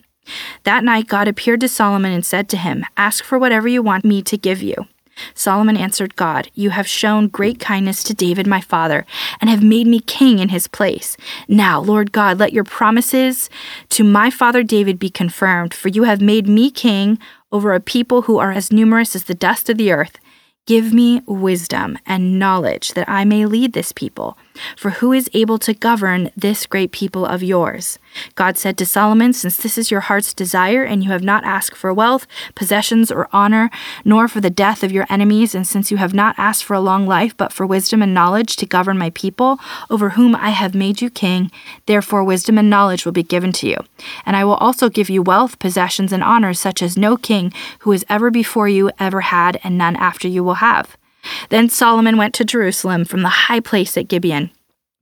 That 0.64 0.84
night 0.84 1.06
God 1.06 1.28
appeared 1.28 1.60
to 1.60 1.68
Solomon 1.68 2.12
and 2.12 2.24
said 2.24 2.48
to 2.50 2.56
him, 2.56 2.84
Ask 2.96 3.22
for 3.22 3.38
whatever 3.38 3.68
you 3.68 3.82
want 3.82 4.04
me 4.04 4.22
to 4.22 4.38
give 4.38 4.62
you. 4.62 4.86
Solomon 5.34 5.76
answered 5.76 6.16
God, 6.16 6.50
You 6.54 6.70
have 6.70 6.86
shown 6.86 7.28
great 7.28 7.60
kindness 7.60 8.02
to 8.04 8.14
David 8.14 8.46
my 8.46 8.60
father, 8.60 9.06
and 9.40 9.50
have 9.50 9.62
made 9.62 9.86
me 9.86 10.00
king 10.00 10.38
in 10.38 10.50
his 10.50 10.68
place. 10.68 11.16
Now, 11.48 11.80
Lord 11.80 12.12
God, 12.12 12.38
let 12.38 12.52
your 12.52 12.64
promises 12.64 13.48
to 13.90 14.04
my 14.04 14.30
father 14.30 14.62
David 14.62 14.98
be 14.98 15.10
confirmed, 15.10 15.74
for 15.74 15.88
you 15.88 16.04
have 16.04 16.20
made 16.20 16.46
me 16.46 16.70
king 16.70 17.18
over 17.52 17.72
a 17.74 17.80
people 17.80 18.22
who 18.22 18.38
are 18.38 18.52
as 18.52 18.72
numerous 18.72 19.14
as 19.14 19.24
the 19.24 19.34
dust 19.34 19.68
of 19.68 19.78
the 19.78 19.92
earth. 19.92 20.18
Give 20.66 20.92
me 20.92 21.22
wisdom 21.26 21.96
and 22.06 22.38
knowledge 22.38 22.94
that 22.94 23.08
I 23.08 23.24
may 23.24 23.46
lead 23.46 23.72
this 23.72 23.92
people. 23.92 24.36
For 24.76 24.90
who 24.90 25.12
is 25.12 25.30
able 25.34 25.58
to 25.58 25.74
govern 25.74 26.30
this 26.36 26.66
great 26.66 26.92
people 26.92 27.24
of 27.24 27.42
yours? 27.42 27.98
God 28.34 28.56
said 28.56 28.78
to 28.78 28.86
Solomon, 28.86 29.32
Since 29.32 29.58
this 29.58 29.76
is 29.76 29.90
your 29.90 30.00
heart's 30.00 30.32
desire, 30.32 30.82
and 30.82 31.04
you 31.04 31.10
have 31.10 31.22
not 31.22 31.44
asked 31.44 31.76
for 31.76 31.92
wealth, 31.92 32.26
possessions, 32.54 33.10
or 33.10 33.28
honor, 33.32 33.70
nor 34.04 34.28
for 34.28 34.40
the 34.40 34.50
death 34.50 34.82
of 34.82 34.92
your 34.92 35.06
enemies, 35.08 35.54
and 35.54 35.66
since 35.66 35.90
you 35.90 35.96
have 35.96 36.14
not 36.14 36.34
asked 36.38 36.64
for 36.64 36.74
a 36.74 36.80
long 36.80 37.06
life, 37.06 37.36
but 37.36 37.52
for 37.52 37.66
wisdom 37.66 38.02
and 38.02 38.14
knowledge 38.14 38.56
to 38.56 38.66
govern 38.66 38.98
my 38.98 39.10
people, 39.10 39.58
over 39.90 40.10
whom 40.10 40.34
I 40.34 40.50
have 40.50 40.74
made 40.74 41.00
you 41.00 41.10
king, 41.10 41.50
therefore 41.86 42.24
wisdom 42.24 42.58
and 42.58 42.70
knowledge 42.70 43.04
will 43.04 43.12
be 43.12 43.22
given 43.22 43.52
to 43.52 43.68
you. 43.68 43.76
And 44.24 44.36
I 44.36 44.44
will 44.44 44.54
also 44.54 44.88
give 44.88 45.10
you 45.10 45.22
wealth, 45.22 45.58
possessions, 45.58 46.12
and 46.12 46.22
honors, 46.22 46.60
such 46.60 46.82
as 46.82 46.96
no 46.96 47.16
king 47.16 47.52
who 47.80 47.92
is 47.92 48.04
ever 48.08 48.30
before 48.30 48.68
you 48.68 48.90
ever 48.98 49.20
had, 49.20 49.60
and 49.62 49.76
none 49.76 49.96
after 49.96 50.28
you 50.28 50.42
will 50.42 50.54
have. 50.54 50.96
Then 51.48 51.68
Solomon 51.68 52.16
went 52.16 52.34
to 52.34 52.44
Jerusalem 52.44 53.04
from 53.04 53.22
the 53.22 53.28
high 53.28 53.60
place 53.60 53.96
at 53.96 54.08
Gibeon 54.08 54.50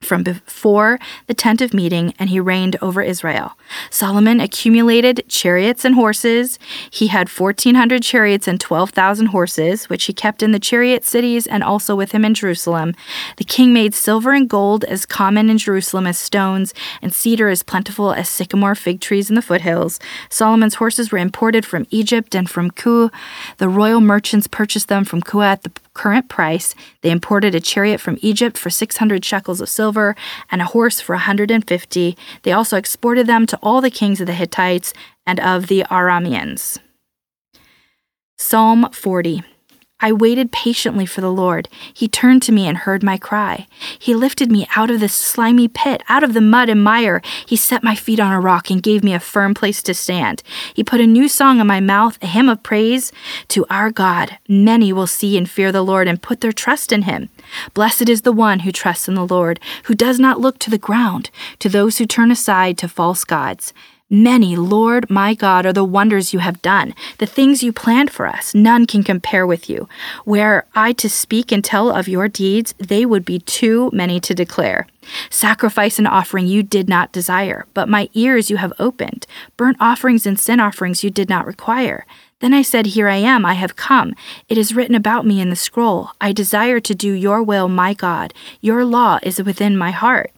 from 0.04 0.22
before 0.22 1.00
the 1.26 1.34
tent 1.34 1.60
of 1.60 1.74
meeting, 1.74 2.14
and 2.18 2.30
he 2.30 2.38
reigned 2.38 2.76
over 2.80 3.02
Israel. 3.02 3.56
Solomon 3.90 4.40
accumulated 4.40 5.24
chariots 5.28 5.84
and 5.84 5.94
horses. 5.94 6.58
He 6.90 7.08
had 7.08 7.28
1,400 7.28 8.02
chariots 8.02 8.46
and 8.46 8.60
12,000 8.60 9.26
horses, 9.26 9.88
which 9.88 10.04
he 10.04 10.12
kept 10.12 10.42
in 10.42 10.52
the 10.52 10.58
chariot 10.58 11.04
cities 11.04 11.46
and 11.46 11.64
also 11.64 11.96
with 11.96 12.12
him 12.12 12.24
in 12.24 12.34
Jerusalem. 12.34 12.94
The 13.38 13.44
king 13.44 13.72
made 13.72 13.94
silver 13.94 14.32
and 14.32 14.48
gold 14.48 14.84
as 14.84 15.06
common 15.06 15.50
in 15.50 15.58
Jerusalem 15.58 16.06
as 16.06 16.18
stones, 16.18 16.74
and 17.02 17.12
cedar 17.12 17.48
as 17.48 17.62
plentiful 17.62 18.12
as 18.12 18.28
sycamore 18.28 18.74
fig 18.74 19.00
trees 19.00 19.30
in 19.30 19.36
the 19.36 19.42
foothills. 19.42 19.98
Solomon's 20.28 20.76
horses 20.76 21.10
were 21.10 21.18
imported 21.18 21.64
from 21.64 21.86
Egypt 21.90 22.34
and 22.34 22.48
from 22.48 22.70
Kue. 22.70 23.10
The 23.56 23.68
royal 23.68 24.00
merchants 24.00 24.46
purchased 24.46 24.88
them 24.88 25.04
from 25.04 25.22
Kue 25.22 25.44
at 25.44 25.62
the 25.62 25.72
current 25.94 26.28
price. 26.28 26.74
They 27.00 27.10
imported 27.10 27.54
a 27.54 27.60
chariot 27.60 28.00
from 28.00 28.18
Egypt 28.20 28.58
for 28.58 28.70
600 28.70 29.24
shekels 29.24 29.60
of 29.60 29.68
silver 29.68 30.14
and 30.50 30.60
a 30.60 30.66
horse 30.66 31.00
for 31.00 31.14
150. 31.14 32.16
They 32.42 32.52
also 32.52 32.76
exported 32.76 33.26
them 33.26 33.46
to 33.46 33.58
all 33.62 33.80
the 33.80 33.90
kings 33.90 34.20
of 34.20 34.26
the 34.26 34.34
Hittites 34.34 34.92
and 35.26 35.40
of 35.40 35.68
the 35.68 35.84
Arameans. 35.90 36.78
Psalm 38.36 38.90
40 38.92 39.42
I 40.04 40.12
waited 40.12 40.52
patiently 40.52 41.06
for 41.06 41.22
the 41.22 41.32
Lord. 41.32 41.66
He 41.94 42.08
turned 42.08 42.42
to 42.42 42.52
me 42.52 42.66
and 42.66 42.76
heard 42.76 43.02
my 43.02 43.16
cry. 43.16 43.66
He 43.98 44.14
lifted 44.14 44.52
me 44.52 44.68
out 44.76 44.90
of 44.90 45.00
the 45.00 45.08
slimy 45.08 45.66
pit, 45.66 46.02
out 46.10 46.22
of 46.22 46.34
the 46.34 46.42
mud 46.42 46.68
and 46.68 46.84
mire. 46.84 47.22
He 47.46 47.56
set 47.56 47.82
my 47.82 47.94
feet 47.94 48.20
on 48.20 48.30
a 48.30 48.38
rock 48.38 48.68
and 48.68 48.82
gave 48.82 49.02
me 49.02 49.14
a 49.14 49.18
firm 49.18 49.54
place 49.54 49.82
to 49.84 49.94
stand. 49.94 50.42
He 50.74 50.84
put 50.84 51.00
a 51.00 51.06
new 51.06 51.26
song 51.26 51.58
in 51.58 51.66
my 51.66 51.80
mouth, 51.80 52.18
a 52.20 52.26
hymn 52.26 52.50
of 52.50 52.62
praise 52.62 53.12
to 53.48 53.64
our 53.70 53.90
God. 53.90 54.36
Many 54.46 54.92
will 54.92 55.06
see 55.06 55.38
and 55.38 55.48
fear 55.48 55.72
the 55.72 55.80
Lord 55.80 56.06
and 56.06 56.20
put 56.20 56.42
their 56.42 56.52
trust 56.52 56.92
in 56.92 57.04
him. 57.04 57.30
Blessed 57.72 58.10
is 58.10 58.22
the 58.22 58.30
one 58.30 58.58
who 58.58 58.72
trusts 58.72 59.08
in 59.08 59.14
the 59.14 59.26
Lord, 59.26 59.58
who 59.84 59.94
does 59.94 60.20
not 60.20 60.38
look 60.38 60.58
to 60.58 60.70
the 60.70 60.76
ground, 60.76 61.30
to 61.60 61.70
those 61.70 61.96
who 61.96 62.04
turn 62.04 62.30
aside 62.30 62.76
to 62.76 62.88
false 62.88 63.24
gods. 63.24 63.72
Many, 64.14 64.54
Lord 64.54 65.10
my 65.10 65.34
God, 65.34 65.66
are 65.66 65.72
the 65.72 65.82
wonders 65.82 66.32
you 66.32 66.38
have 66.38 66.62
done, 66.62 66.94
the 67.18 67.26
things 67.26 67.64
you 67.64 67.72
planned 67.72 68.12
for 68.12 68.28
us. 68.28 68.54
None 68.54 68.86
can 68.86 69.02
compare 69.02 69.44
with 69.44 69.68
you. 69.68 69.88
Were 70.24 70.66
I 70.72 70.92
to 70.92 71.10
speak 71.10 71.50
and 71.50 71.64
tell 71.64 71.90
of 71.90 72.06
your 72.06 72.28
deeds, 72.28 72.74
they 72.78 73.04
would 73.04 73.24
be 73.24 73.40
too 73.40 73.90
many 73.92 74.20
to 74.20 74.32
declare. 74.32 74.86
Sacrifice 75.30 75.98
and 75.98 76.06
offering 76.06 76.46
you 76.46 76.62
did 76.62 76.88
not 76.88 77.10
desire, 77.10 77.66
but 77.74 77.88
my 77.88 78.08
ears 78.14 78.50
you 78.50 78.56
have 78.58 78.72
opened. 78.78 79.26
Burnt 79.56 79.78
offerings 79.80 80.26
and 80.26 80.38
sin 80.38 80.60
offerings 80.60 81.02
you 81.02 81.10
did 81.10 81.28
not 81.28 81.44
require. 81.44 82.06
Then 82.38 82.54
I 82.54 82.62
said, 82.62 82.86
Here 82.86 83.08
I 83.08 83.16
am, 83.16 83.44
I 83.44 83.54
have 83.54 83.74
come. 83.74 84.14
It 84.48 84.56
is 84.56 84.76
written 84.76 84.94
about 84.94 85.26
me 85.26 85.40
in 85.40 85.50
the 85.50 85.56
scroll. 85.56 86.10
I 86.20 86.32
desire 86.32 86.78
to 86.78 86.94
do 86.94 87.10
your 87.10 87.42
will, 87.42 87.66
my 87.68 87.94
God. 87.94 88.32
Your 88.60 88.84
law 88.84 89.18
is 89.24 89.42
within 89.42 89.76
my 89.76 89.90
heart. 89.90 90.30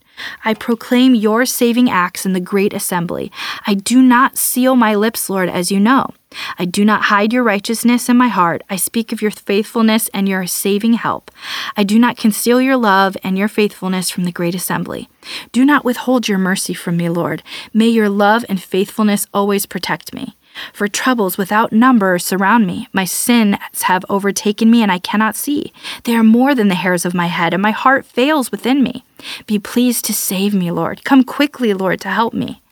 I 0.45 0.55
proclaim 0.55 1.15
your 1.15 1.45
saving 1.45 1.91
acts 1.91 2.25
in 2.25 2.33
the 2.33 2.41
great 2.41 2.73
assembly. 2.73 3.31
I 3.67 3.75
do 3.75 4.03
not 4.03 4.37
seal 4.37 4.77
my 4.77 4.95
lips, 4.95 5.29
Lord, 5.29 5.49
as 5.49 5.71
you 5.71 5.81
know. 5.81 6.11
I 6.59 6.65
do 6.65 6.85
not 6.85 7.05
hide 7.05 7.33
your 7.33 7.43
righteousness 7.43 8.09
in 8.09 8.17
my 8.17 8.29
heart. 8.29 8.63
I 8.69 8.77
speak 8.77 9.13
of 9.13 9.23
your 9.23 9.31
faithfulness 9.31 10.09
and 10.13 10.29
your 10.29 10.47
saving 10.47 10.95
help. 10.95 11.31
I 11.77 11.85
do 11.85 11.99
not 11.99 12.17
conceal 12.17 12.61
your 12.61 12.77
love 12.77 13.17
and 13.23 13.39
your 13.39 13.49
faithfulness 13.49 14.11
from 14.11 14.25
the 14.25 14.33
great 14.33 14.55
assembly. 14.55 15.09
Do 15.53 15.65
not 15.65 15.85
withhold 15.85 16.29
your 16.29 16.39
mercy 16.39 16.75
from 16.75 16.97
me, 16.97 17.09
Lord. 17.09 17.43
May 17.73 17.89
your 17.89 18.09
love 18.09 18.45
and 18.49 18.63
faithfulness 18.63 19.27
always 19.33 19.67
protect 19.67 20.15
me. 20.15 20.37
For 20.73 20.89
troubles 20.89 21.37
without 21.37 21.73
number 21.73 22.19
surround 22.19 22.67
me. 22.67 22.89
My 22.93 23.05
sins 23.05 23.57
have 23.83 24.05
overtaken 24.09 24.71
me, 24.71 24.83
and 24.83 24.91
I 24.91 24.99
cannot 24.99 25.37
see. 25.37 25.73
They 26.05 26.17
are 26.17 26.23
more 26.23 26.55
than 26.55 26.69
the 26.69 26.75
hairs 26.75 27.05
of 27.05 27.15
my 27.15 27.27
head, 27.27 27.53
and 27.53 27.63
my 27.63 27.73
heart 27.73 28.07
fails 28.07 28.51
within 28.51 28.83
me. 28.83 29.05
Be 29.47 29.59
pleased 29.59 30.05
to 30.07 30.15
save 30.15 30.55
me, 30.55 30.71
Lord. 30.71 31.05
Come 31.05 31.25
quickly, 31.25 31.75
Lord, 31.75 32.01
to 32.03 32.09
help 32.09 32.35
me. 32.35 32.63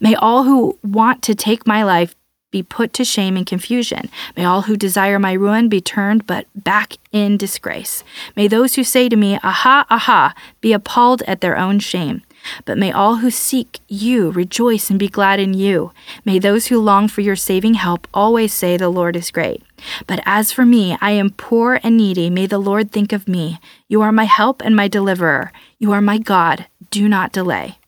May 0.00 0.14
all 0.14 0.44
who 0.44 0.78
want 0.82 1.22
to 1.22 1.34
take 1.34 1.66
my 1.66 1.82
life 1.82 2.14
be 2.52 2.62
put 2.62 2.92
to 2.94 3.04
shame 3.04 3.36
and 3.36 3.46
confusion. 3.46 4.08
May 4.36 4.44
all 4.44 4.62
who 4.62 4.76
desire 4.76 5.18
my 5.18 5.32
ruin 5.32 5.68
be 5.68 5.80
turned 5.80 6.26
but 6.26 6.46
back 6.54 6.94
in 7.12 7.36
disgrace. 7.36 8.04
May 8.34 8.48
those 8.48 8.76
who 8.76 8.84
say 8.84 9.08
to 9.08 9.16
me, 9.16 9.38
Aha, 9.42 9.84
aha, 9.90 10.34
be 10.60 10.72
appalled 10.72 11.22
at 11.22 11.40
their 11.40 11.58
own 11.58 11.80
shame. 11.80 12.22
But 12.64 12.78
may 12.78 12.92
all 12.92 13.16
who 13.16 13.30
seek 13.30 13.80
you 13.88 14.30
rejoice 14.30 14.90
and 14.90 14.98
be 14.98 15.08
glad 15.08 15.40
in 15.40 15.54
you. 15.54 15.92
May 16.24 16.38
those 16.38 16.66
who 16.66 16.80
long 16.80 17.08
for 17.08 17.20
your 17.20 17.36
saving 17.36 17.74
help 17.74 18.06
always 18.12 18.52
say, 18.52 18.76
The 18.76 18.88
Lord 18.88 19.16
is 19.16 19.30
great. 19.30 19.62
But 20.06 20.20
as 20.24 20.52
for 20.52 20.64
me, 20.64 20.96
I 21.00 21.12
am 21.12 21.30
poor 21.30 21.80
and 21.82 21.96
needy. 21.96 22.30
May 22.30 22.46
the 22.46 22.58
Lord 22.58 22.90
think 22.90 23.12
of 23.12 23.28
me. 23.28 23.58
You 23.88 24.02
are 24.02 24.12
my 24.12 24.24
help 24.24 24.62
and 24.64 24.74
my 24.74 24.88
deliverer. 24.88 25.52
You 25.78 25.92
are 25.92 26.02
my 26.02 26.18
God. 26.18 26.66
Do 26.90 27.08
not 27.08 27.32
delay. 27.32 27.78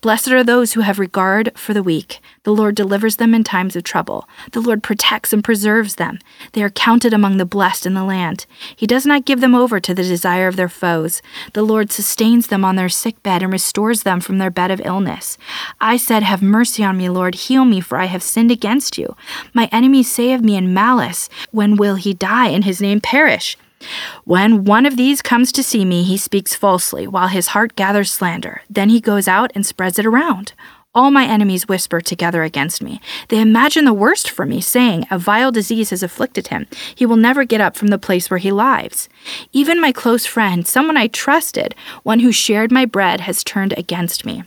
Blessed 0.00 0.32
are 0.32 0.44
those 0.44 0.72
who 0.72 0.80
have 0.80 0.98
regard 0.98 1.52
for 1.56 1.74
the 1.74 1.82
weak. 1.82 2.20
The 2.44 2.52
Lord 2.52 2.74
delivers 2.74 3.16
them 3.16 3.34
in 3.34 3.44
times 3.44 3.76
of 3.76 3.84
trouble. 3.84 4.28
The 4.52 4.60
Lord 4.60 4.82
protects 4.82 5.32
and 5.32 5.44
preserves 5.44 5.94
them. 5.94 6.18
They 6.52 6.62
are 6.62 6.70
counted 6.70 7.12
among 7.14 7.36
the 7.36 7.44
blessed 7.44 7.86
in 7.86 7.94
the 7.94 8.04
land. 8.04 8.46
He 8.74 8.86
does 8.86 9.06
not 9.06 9.24
give 9.24 9.40
them 9.40 9.54
over 9.54 9.80
to 9.80 9.94
the 9.94 10.02
desire 10.02 10.48
of 10.48 10.56
their 10.56 10.68
foes. 10.68 11.22
The 11.52 11.62
Lord 11.62 11.92
sustains 11.92 12.48
them 12.48 12.64
on 12.64 12.76
their 12.76 12.88
sick 12.88 13.22
bed 13.22 13.42
and 13.42 13.52
restores 13.52 14.02
them 14.02 14.20
from 14.20 14.38
their 14.38 14.50
bed 14.50 14.70
of 14.70 14.80
illness. 14.84 15.38
I 15.80 15.96
said, 15.96 16.22
Have 16.22 16.42
mercy 16.42 16.82
on 16.82 16.96
me, 16.96 17.08
Lord. 17.08 17.34
Heal 17.34 17.64
me, 17.64 17.80
for 17.80 17.98
I 17.98 18.06
have 18.06 18.22
sinned 18.22 18.50
against 18.50 18.98
you. 18.98 19.16
My 19.54 19.68
enemies 19.72 20.10
say 20.10 20.32
of 20.32 20.42
me 20.42 20.56
in 20.56 20.74
malice, 20.74 21.28
When 21.50 21.76
will 21.76 21.96
he 21.96 22.14
die 22.14 22.48
and 22.48 22.64
his 22.64 22.80
name 22.80 23.00
perish? 23.00 23.56
When 24.24 24.64
one 24.64 24.86
of 24.86 24.96
these 24.96 25.22
comes 25.22 25.52
to 25.52 25.62
see 25.62 25.84
me, 25.84 26.02
he 26.02 26.16
speaks 26.16 26.54
falsely, 26.54 27.06
while 27.06 27.28
his 27.28 27.48
heart 27.48 27.76
gathers 27.76 28.12
slander. 28.12 28.62
Then 28.68 28.88
he 28.88 29.00
goes 29.00 29.28
out 29.28 29.52
and 29.54 29.64
spreads 29.64 29.98
it 29.98 30.06
around. 30.06 30.52
All 30.94 31.10
my 31.10 31.24
enemies 31.24 31.66
whisper 31.66 32.02
together 32.02 32.42
against 32.42 32.82
me. 32.82 33.00
They 33.28 33.40
imagine 33.40 33.86
the 33.86 33.94
worst 33.94 34.28
for 34.28 34.44
me, 34.44 34.60
saying, 34.60 35.06
A 35.10 35.18
vile 35.18 35.50
disease 35.50 35.88
has 35.88 36.02
afflicted 36.02 36.48
him. 36.48 36.66
He 36.94 37.06
will 37.06 37.16
never 37.16 37.44
get 37.46 37.62
up 37.62 37.76
from 37.76 37.88
the 37.88 37.98
place 37.98 38.28
where 38.28 38.38
he 38.38 38.52
lies. 38.52 39.08
Even 39.54 39.80
my 39.80 39.90
close 39.90 40.26
friend, 40.26 40.66
someone 40.66 40.98
I 40.98 41.06
trusted, 41.06 41.74
one 42.02 42.20
who 42.20 42.30
shared 42.30 42.70
my 42.70 42.84
bread, 42.84 43.22
has 43.22 43.42
turned 43.42 43.72
against 43.78 44.26
me. 44.26 44.44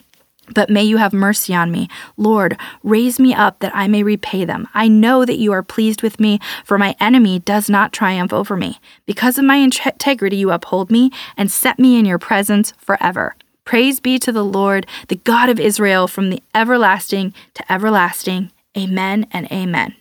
But 0.53 0.69
may 0.69 0.83
you 0.83 0.97
have 0.97 1.13
mercy 1.13 1.53
on 1.53 1.71
me. 1.71 1.89
Lord, 2.17 2.57
raise 2.83 3.19
me 3.19 3.33
up 3.33 3.59
that 3.59 3.75
I 3.75 3.87
may 3.87 4.03
repay 4.03 4.45
them. 4.45 4.67
I 4.73 4.87
know 4.87 5.25
that 5.25 5.37
you 5.37 5.51
are 5.51 5.63
pleased 5.63 6.01
with 6.01 6.19
me, 6.19 6.39
for 6.63 6.77
my 6.77 6.95
enemy 6.99 7.39
does 7.39 7.69
not 7.69 7.93
triumph 7.93 8.31
over 8.31 8.55
me. 8.55 8.79
Because 9.05 9.37
of 9.37 9.45
my 9.45 9.57
integrity, 9.57 10.37
you 10.37 10.51
uphold 10.51 10.91
me 10.91 11.11
and 11.35 11.51
set 11.51 11.79
me 11.79 11.97
in 11.97 12.05
your 12.05 12.19
presence 12.19 12.73
forever. 12.77 13.35
Praise 13.63 13.99
be 13.99 14.19
to 14.19 14.31
the 14.31 14.45
Lord, 14.45 14.85
the 15.07 15.15
God 15.15 15.49
of 15.49 15.59
Israel, 15.59 16.07
from 16.07 16.29
the 16.29 16.41
everlasting 16.53 17.33
to 17.55 17.71
everlasting. 17.71 18.51
Amen 18.77 19.25
and 19.31 19.51
amen. 19.51 19.95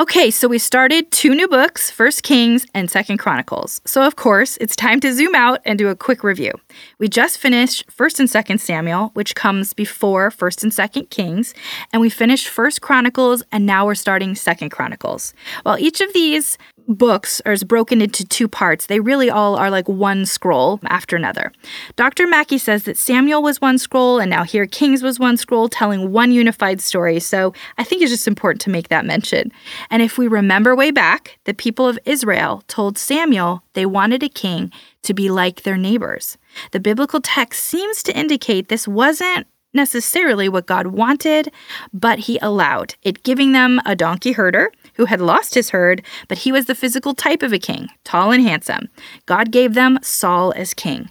Okay, 0.00 0.30
so 0.30 0.46
we 0.46 0.60
started 0.60 1.10
two 1.10 1.34
new 1.34 1.48
books, 1.48 1.90
First 1.90 2.22
Kings 2.22 2.64
and 2.72 2.88
Second 2.88 3.18
Chronicles. 3.18 3.80
So 3.84 4.04
of 4.04 4.14
course, 4.14 4.56
it's 4.58 4.76
time 4.76 5.00
to 5.00 5.12
zoom 5.12 5.34
out 5.34 5.58
and 5.64 5.76
do 5.76 5.88
a 5.88 5.96
quick 5.96 6.22
review. 6.22 6.52
We 7.00 7.08
just 7.08 7.36
finished 7.36 7.84
First 7.90 8.20
and 8.20 8.30
Second 8.30 8.60
Samuel, 8.60 9.10
which 9.14 9.34
comes 9.34 9.72
before 9.72 10.30
First 10.30 10.62
and 10.62 10.72
Second 10.72 11.10
Kings, 11.10 11.52
and 11.92 12.00
we 12.00 12.10
finished 12.10 12.46
First 12.46 12.80
Chronicles 12.80 13.42
and 13.50 13.66
now 13.66 13.86
we're 13.86 13.96
starting 13.96 14.36
Second 14.36 14.70
Chronicles. 14.70 15.34
While 15.64 15.80
each 15.80 16.00
of 16.00 16.12
these 16.12 16.58
books 16.88 17.42
are 17.44 17.56
broken 17.58 18.00
into 18.00 18.24
two 18.24 18.48
parts. 18.48 18.86
They 18.86 19.00
really 19.00 19.30
all 19.30 19.56
are 19.56 19.70
like 19.70 19.88
one 19.88 20.24
scroll 20.24 20.80
after 20.84 21.16
another. 21.16 21.52
Dr. 21.96 22.26
Mackie 22.26 22.58
says 22.58 22.84
that 22.84 22.96
Samuel 22.96 23.42
was 23.42 23.60
one 23.60 23.78
scroll 23.78 24.18
and 24.18 24.30
now 24.30 24.42
here 24.42 24.66
Kings 24.66 25.02
was 25.02 25.20
one 25.20 25.36
scroll 25.36 25.68
telling 25.68 26.10
one 26.10 26.32
unified 26.32 26.80
story. 26.80 27.20
So 27.20 27.52
I 27.76 27.84
think 27.84 28.02
it's 28.02 28.10
just 28.10 28.26
important 28.26 28.62
to 28.62 28.70
make 28.70 28.88
that 28.88 29.04
mention. 29.04 29.52
And 29.90 30.02
if 30.02 30.16
we 30.16 30.26
remember 30.26 30.74
way 30.74 30.90
back, 30.90 31.38
the 31.44 31.54
people 31.54 31.86
of 31.86 31.98
Israel 32.04 32.64
told 32.68 32.96
Samuel 32.96 33.62
they 33.74 33.86
wanted 33.86 34.22
a 34.22 34.28
king 34.28 34.72
to 35.02 35.12
be 35.12 35.30
like 35.30 35.62
their 35.62 35.76
neighbors. 35.76 36.38
The 36.72 36.80
biblical 36.80 37.20
text 37.20 37.64
seems 37.64 38.02
to 38.04 38.18
indicate 38.18 38.68
this 38.68 38.88
wasn't 38.88 39.46
necessarily 39.74 40.48
what 40.48 40.66
God 40.66 40.88
wanted, 40.88 41.52
but 41.92 42.20
he 42.20 42.38
allowed 42.40 42.94
it, 43.02 43.22
giving 43.22 43.52
them 43.52 43.80
a 43.84 43.94
donkey 43.94 44.32
herder 44.32 44.72
who 44.98 45.06
had 45.06 45.20
lost 45.20 45.54
his 45.54 45.70
herd, 45.70 46.02
but 46.28 46.38
he 46.38 46.52
was 46.52 46.66
the 46.66 46.74
physical 46.74 47.14
type 47.14 47.42
of 47.42 47.54
a 47.54 47.58
king, 47.58 47.88
tall 48.04 48.30
and 48.30 48.42
handsome. 48.42 48.88
God 49.24 49.50
gave 49.50 49.72
them 49.72 49.98
Saul 50.02 50.52
as 50.54 50.74
king. 50.74 51.08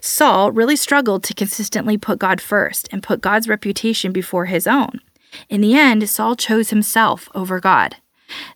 Saul 0.00 0.52
really 0.52 0.76
struggled 0.76 1.24
to 1.24 1.34
consistently 1.34 1.96
put 1.96 2.18
God 2.18 2.40
first 2.40 2.88
and 2.92 3.02
put 3.02 3.22
God's 3.22 3.48
reputation 3.48 4.12
before 4.12 4.44
his 4.44 4.66
own. 4.66 5.00
In 5.48 5.62
the 5.62 5.74
end, 5.74 6.08
Saul 6.08 6.36
chose 6.36 6.70
himself 6.70 7.28
over 7.34 7.60
God. 7.60 7.96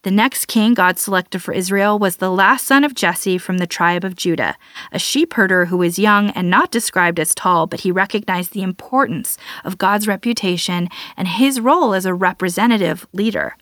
The 0.02 0.10
next 0.10 0.46
king 0.46 0.74
God 0.74 0.98
selected 0.98 1.42
for 1.42 1.52
Israel 1.52 1.98
was 1.98 2.16
the 2.16 2.30
last 2.30 2.66
son 2.66 2.84
of 2.84 2.94
Jesse 2.94 3.38
from 3.38 3.58
the 3.58 3.66
tribe 3.66 4.04
of 4.04 4.16
Judah, 4.16 4.56
a 4.92 4.98
sheep 4.98 5.34
herder 5.34 5.66
who 5.66 5.76
was 5.76 5.98
young 5.98 6.30
and 6.30 6.50
not 6.50 6.70
described 6.70 7.18
as 7.20 7.34
tall, 7.34 7.66
but 7.66 7.80
he 7.80 7.90
recognized 7.90 8.52
the 8.52 8.62
importance 8.62 9.38
of 9.64 9.78
God's 9.78 10.08
reputation 10.08 10.88
and 11.16 11.28
his 11.28 11.60
role 11.60 11.94
as 11.94 12.06
a 12.06 12.14
representative 12.14 13.06
leader. 13.12 13.56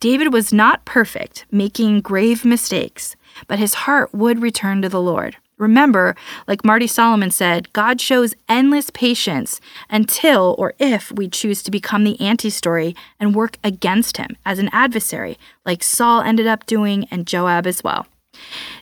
David 0.00 0.32
was 0.32 0.52
not 0.52 0.84
perfect, 0.84 1.46
making 1.50 2.00
grave 2.00 2.44
mistakes, 2.44 3.16
but 3.46 3.58
his 3.58 3.74
heart 3.74 4.14
would 4.14 4.42
return 4.42 4.82
to 4.82 4.88
the 4.88 5.00
Lord. 5.00 5.36
Remember, 5.58 6.14
like 6.46 6.64
Marty 6.64 6.86
Solomon 6.86 7.30
said, 7.30 7.72
God 7.72 8.00
shows 8.00 8.34
endless 8.48 8.90
patience 8.90 9.60
until 9.88 10.54
or 10.58 10.74
if 10.78 11.10
we 11.12 11.28
choose 11.28 11.62
to 11.62 11.70
become 11.70 12.04
the 12.04 12.20
anti 12.20 12.50
story 12.50 12.94
and 13.18 13.34
work 13.34 13.56
against 13.64 14.18
him 14.18 14.36
as 14.44 14.58
an 14.58 14.68
adversary, 14.72 15.38
like 15.64 15.82
Saul 15.82 16.20
ended 16.20 16.46
up 16.46 16.66
doing 16.66 17.06
and 17.10 17.26
Joab 17.26 17.66
as 17.66 17.82
well. 17.82 18.06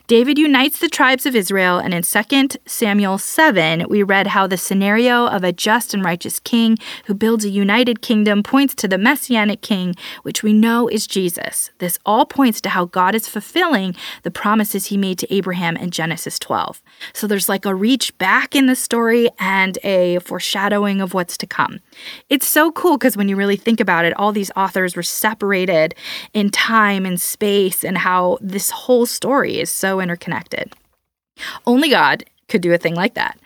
David 0.07 0.37
unites 0.37 0.77
the 0.77 0.87
tribes 0.87 1.25
of 1.25 1.35
Israel, 1.35 1.79
and 1.79 1.91
in 1.91 2.03
2 2.03 2.59
Samuel 2.67 3.17
7, 3.17 3.87
we 3.89 4.03
read 4.03 4.27
how 4.27 4.45
the 4.45 4.55
scenario 4.55 5.25
of 5.25 5.43
a 5.43 5.51
just 5.51 5.95
and 5.95 6.05
righteous 6.05 6.39
king 6.39 6.77
who 7.05 7.15
builds 7.15 7.43
a 7.43 7.49
united 7.49 8.03
kingdom 8.03 8.43
points 8.43 8.75
to 8.75 8.87
the 8.87 8.99
messianic 8.99 9.61
king, 9.61 9.95
which 10.21 10.43
we 10.43 10.53
know 10.53 10.87
is 10.87 11.07
Jesus. 11.07 11.71
This 11.79 11.97
all 12.05 12.23
points 12.27 12.61
to 12.61 12.69
how 12.69 12.85
God 12.85 13.15
is 13.15 13.27
fulfilling 13.27 13.95
the 14.21 14.29
promises 14.29 14.85
he 14.85 14.97
made 14.97 15.17
to 15.19 15.33
Abraham 15.33 15.75
in 15.75 15.89
Genesis 15.89 16.37
12. 16.37 16.83
So 17.13 17.25
there's 17.25 17.49
like 17.49 17.65
a 17.65 17.73
reach 17.73 18.15
back 18.19 18.55
in 18.55 18.67
the 18.67 18.75
story 18.75 19.27
and 19.39 19.79
a 19.83 20.19
foreshadowing 20.19 21.01
of 21.01 21.15
what's 21.15 21.35
to 21.37 21.47
come. 21.47 21.79
It's 22.29 22.47
so 22.47 22.71
cool 22.71 22.99
because 22.99 23.17
when 23.17 23.27
you 23.27 23.35
really 23.35 23.55
think 23.55 23.79
about 23.79 24.05
it, 24.05 24.13
all 24.17 24.31
these 24.31 24.51
authors 24.55 24.95
were 24.95 25.01
separated 25.01 25.95
in 26.31 26.51
time 26.51 27.07
and 27.07 27.19
space, 27.19 27.83
and 27.83 27.97
how 27.97 28.37
this 28.39 28.69
whole 28.69 29.07
story 29.07 29.59
is 29.59 29.71
so 29.71 29.94
interconnected. 29.99 30.73
Only 31.65 31.89
God 31.89 32.23
could 32.47 32.61
do 32.61 32.73
a 32.73 32.77
thing 32.77 32.95
like 32.95 33.15
that. 33.15 33.37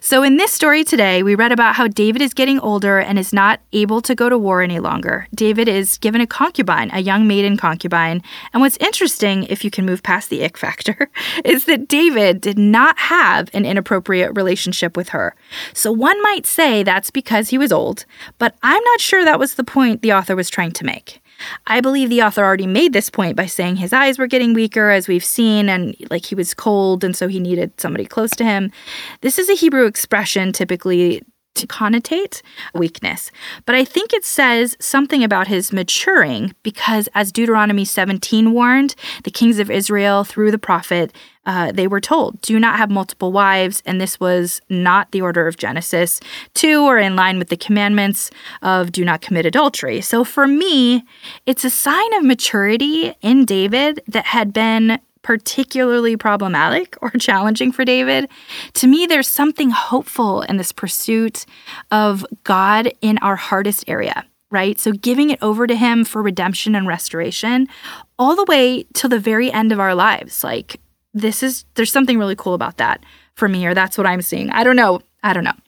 So, 0.00 0.22
in 0.22 0.36
this 0.36 0.52
story 0.52 0.84
today, 0.84 1.22
we 1.22 1.34
read 1.34 1.50
about 1.50 1.74
how 1.74 1.88
David 1.88 2.22
is 2.22 2.32
getting 2.32 2.60
older 2.60 2.98
and 2.98 3.18
is 3.18 3.32
not 3.32 3.60
able 3.72 4.00
to 4.02 4.14
go 4.14 4.28
to 4.28 4.38
war 4.38 4.62
any 4.62 4.78
longer. 4.78 5.26
David 5.34 5.68
is 5.68 5.98
given 5.98 6.20
a 6.20 6.26
concubine, 6.26 6.90
a 6.92 7.00
young 7.00 7.26
maiden 7.26 7.56
concubine. 7.56 8.22
And 8.52 8.60
what's 8.60 8.76
interesting, 8.76 9.44
if 9.44 9.64
you 9.64 9.70
can 9.70 9.84
move 9.84 10.04
past 10.04 10.30
the 10.30 10.44
ick 10.44 10.56
factor, 10.66 11.10
is 11.44 11.64
that 11.64 11.88
David 11.88 12.40
did 12.40 12.58
not 12.58 12.96
have 12.98 13.50
an 13.52 13.66
inappropriate 13.66 14.36
relationship 14.36 14.96
with 14.96 15.08
her. 15.08 15.34
So, 15.74 15.90
one 15.90 16.22
might 16.22 16.46
say 16.46 16.82
that's 16.82 17.10
because 17.10 17.48
he 17.48 17.58
was 17.58 17.72
old, 17.72 18.04
but 18.38 18.54
I'm 18.62 18.84
not 18.84 19.00
sure 19.00 19.24
that 19.24 19.40
was 19.40 19.54
the 19.54 19.64
point 19.64 20.02
the 20.02 20.12
author 20.12 20.36
was 20.36 20.48
trying 20.48 20.72
to 20.72 20.84
make. 20.84 21.20
I 21.66 21.80
believe 21.80 22.08
the 22.08 22.22
author 22.22 22.44
already 22.44 22.66
made 22.66 22.92
this 22.92 23.10
point 23.10 23.36
by 23.36 23.46
saying 23.46 23.76
his 23.76 23.92
eyes 23.92 24.18
were 24.18 24.26
getting 24.26 24.54
weaker, 24.54 24.90
as 24.90 25.08
we've 25.08 25.24
seen, 25.24 25.68
and 25.68 25.96
like 26.10 26.26
he 26.26 26.34
was 26.34 26.54
cold, 26.54 27.04
and 27.04 27.16
so 27.16 27.28
he 27.28 27.40
needed 27.40 27.78
somebody 27.80 28.04
close 28.04 28.30
to 28.32 28.44
him. 28.44 28.70
This 29.20 29.38
is 29.38 29.48
a 29.48 29.54
Hebrew 29.54 29.86
expression 29.86 30.52
typically 30.52 31.22
to 31.56 31.66
connotate 31.66 32.42
weakness. 32.74 33.30
But 33.64 33.74
I 33.74 33.84
think 33.84 34.12
it 34.12 34.24
says 34.24 34.76
something 34.80 35.24
about 35.24 35.48
his 35.48 35.72
maturing 35.72 36.54
because, 36.62 37.08
as 37.14 37.32
Deuteronomy 37.32 37.84
17 37.84 38.52
warned, 38.52 38.94
the 39.24 39.30
kings 39.30 39.58
of 39.58 39.70
Israel 39.70 40.24
through 40.24 40.50
the 40.50 40.58
prophet, 40.58 41.12
uh, 41.46 41.70
they 41.72 41.86
were 41.86 42.00
told, 42.00 42.40
do 42.40 42.58
not 42.58 42.76
have 42.76 42.90
multiple 42.90 43.32
wives. 43.32 43.82
And 43.86 44.00
this 44.00 44.18
was 44.18 44.60
not 44.68 45.12
the 45.12 45.20
order 45.20 45.46
of 45.46 45.56
Genesis 45.56 46.20
2 46.54 46.82
or 46.82 46.98
in 46.98 47.14
line 47.14 47.38
with 47.38 47.48
the 47.48 47.56
commandments 47.56 48.30
of 48.62 48.92
do 48.92 49.04
not 49.04 49.20
commit 49.20 49.46
adultery. 49.46 50.00
So 50.00 50.24
for 50.24 50.46
me, 50.46 51.04
it's 51.46 51.64
a 51.64 51.70
sign 51.70 52.14
of 52.14 52.24
maturity 52.24 53.14
in 53.22 53.44
David 53.44 54.00
that 54.08 54.26
had 54.26 54.52
been 54.52 54.98
particularly 55.26 56.16
problematic 56.16 56.96
or 57.02 57.10
challenging 57.18 57.72
for 57.72 57.84
David, 57.84 58.30
to 58.74 58.86
me, 58.86 59.06
there's 59.06 59.26
something 59.26 59.70
hopeful 59.70 60.42
in 60.42 60.56
this 60.56 60.70
pursuit 60.70 61.44
of 61.90 62.24
God 62.44 62.92
in 63.00 63.18
our 63.18 63.34
hardest 63.34 63.84
area, 63.88 64.24
right? 64.52 64.78
So 64.78 64.92
giving 64.92 65.30
it 65.30 65.40
over 65.42 65.66
to 65.66 65.74
Him 65.74 66.04
for 66.04 66.22
redemption 66.22 66.76
and 66.76 66.86
restoration, 66.86 67.66
all 68.20 68.36
the 68.36 68.44
way 68.44 68.84
to 68.94 69.08
the 69.08 69.18
very 69.18 69.50
end 69.50 69.72
of 69.72 69.80
our 69.80 69.96
lives. 69.96 70.44
Like, 70.44 70.80
this 71.12 71.42
is, 71.42 71.64
there's 71.74 71.90
something 71.90 72.20
really 72.20 72.36
cool 72.36 72.54
about 72.54 72.76
that 72.76 73.02
for 73.34 73.48
me, 73.48 73.66
or 73.66 73.74
that's 73.74 73.98
what 73.98 74.06
I'm 74.06 74.22
seeing. 74.22 74.50
I 74.50 74.62
don't 74.62 74.76
know. 74.76 75.00
I 75.24 75.32
don't 75.32 75.42
know. 75.42 75.58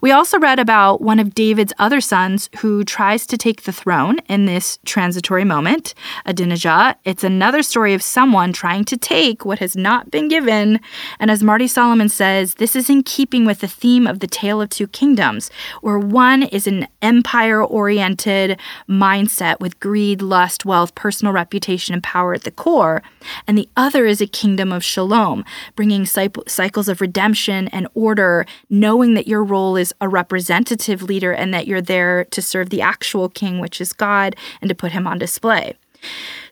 We 0.00 0.10
also 0.10 0.38
read 0.38 0.58
about 0.58 1.00
one 1.00 1.18
of 1.18 1.34
David's 1.34 1.72
other 1.78 2.00
sons 2.00 2.48
who 2.58 2.84
tries 2.84 3.26
to 3.26 3.36
take 3.36 3.62
the 3.62 3.72
throne 3.72 4.18
in 4.28 4.46
this 4.46 4.78
transitory 4.84 5.44
moment, 5.44 5.94
Adonijah. 6.24 6.96
It's 7.04 7.24
another 7.24 7.62
story 7.62 7.94
of 7.94 8.02
someone 8.02 8.52
trying 8.52 8.84
to 8.86 8.96
take 8.96 9.44
what 9.44 9.58
has 9.58 9.76
not 9.76 10.10
been 10.10 10.28
given. 10.28 10.80
And 11.18 11.30
as 11.30 11.42
Marty 11.42 11.66
Solomon 11.66 12.08
says, 12.08 12.54
this 12.54 12.76
is 12.76 12.88
in 12.88 13.02
keeping 13.02 13.44
with 13.44 13.60
the 13.60 13.68
theme 13.68 14.06
of 14.06 14.20
the 14.20 14.26
Tale 14.26 14.60
of 14.60 14.70
Two 14.70 14.86
Kingdoms, 14.86 15.50
where 15.80 15.98
one 15.98 16.42
is 16.44 16.66
an 16.66 16.86
empire 17.02 17.62
oriented 17.62 18.58
mindset 18.88 19.60
with 19.60 19.80
greed, 19.80 20.22
lust, 20.22 20.64
wealth, 20.64 20.94
personal 20.94 21.32
reputation, 21.32 21.94
and 21.94 22.02
power 22.02 22.34
at 22.34 22.44
the 22.44 22.50
core, 22.50 23.02
and 23.46 23.58
the 23.58 23.68
other 23.76 24.06
is 24.06 24.20
a 24.20 24.26
kingdom 24.26 24.72
of 24.72 24.84
shalom, 24.84 25.44
bringing 25.74 26.06
cycles 26.06 26.88
of 26.88 27.00
redemption 27.00 27.68
and 27.68 27.88
order, 27.94 28.46
knowing 28.70 29.14
that 29.14 29.26
your 29.26 29.42
role 29.42 29.57
is 29.76 29.94
a 30.00 30.08
representative 30.08 31.02
leader 31.02 31.32
and 31.32 31.52
that 31.52 31.66
you're 31.66 31.80
there 31.80 32.24
to 32.26 32.42
serve 32.42 32.70
the 32.70 32.82
actual 32.82 33.28
king, 33.28 33.58
which 33.58 33.80
is 33.80 33.92
God, 33.92 34.36
and 34.60 34.68
to 34.68 34.74
put 34.74 34.92
him 34.92 35.06
on 35.06 35.18
display. 35.18 35.74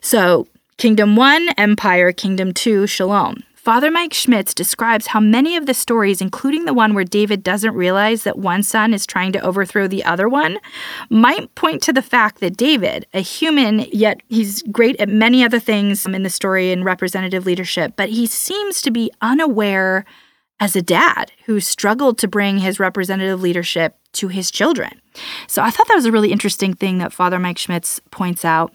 So, 0.01 0.47
Kingdom 0.77 1.15
1, 1.15 1.49
Empire, 1.57 2.11
Kingdom 2.11 2.53
2, 2.53 2.85
Shalom. 2.87 3.43
Father 3.67 3.91
Mike 3.91 4.13
Schmitz 4.13 4.53
describes 4.53 5.07
how 5.07 5.19
many 5.19 5.57
of 5.57 5.65
the 5.65 5.73
stories, 5.73 6.21
including 6.21 6.63
the 6.63 6.73
one 6.73 6.93
where 6.93 7.03
David 7.03 7.43
doesn't 7.43 7.73
realize 7.73 8.23
that 8.23 8.39
one 8.39 8.63
son 8.63 8.93
is 8.93 9.05
trying 9.05 9.33
to 9.33 9.41
overthrow 9.41 9.89
the 9.89 10.05
other 10.05 10.29
one, 10.29 10.57
might 11.09 11.53
point 11.53 11.81
to 11.81 11.91
the 11.91 12.01
fact 12.01 12.39
that 12.39 12.55
David, 12.55 13.05
a 13.13 13.19
human, 13.19 13.79
yet 13.91 14.21
he's 14.29 14.61
great 14.71 14.95
at 15.01 15.09
many 15.09 15.43
other 15.43 15.59
things 15.59 16.05
in 16.05 16.23
the 16.23 16.29
story 16.29 16.71
and 16.71 16.85
representative 16.85 17.45
leadership, 17.45 17.91
but 17.97 18.07
he 18.07 18.25
seems 18.25 18.81
to 18.83 18.89
be 18.89 19.11
unaware 19.19 20.05
as 20.59 20.75
a 20.75 20.81
dad 20.81 21.31
who 21.45 21.59
struggled 21.59 22.17
to 22.19 22.27
bring 22.27 22.59
his 22.59 22.79
representative 22.79 23.41
leadership 23.41 23.97
to 24.13 24.27
his 24.27 24.49
children. 24.49 25.01
So 25.47 25.61
I 25.61 25.69
thought 25.69 25.87
that 25.87 25.95
was 25.95 26.05
a 26.05 26.11
really 26.11 26.31
interesting 26.31 26.73
thing 26.73 26.97
that 26.97 27.13
Father 27.13 27.39
Mike 27.39 27.57
Schmitz 27.57 27.99
points 28.11 28.43
out. 28.43 28.73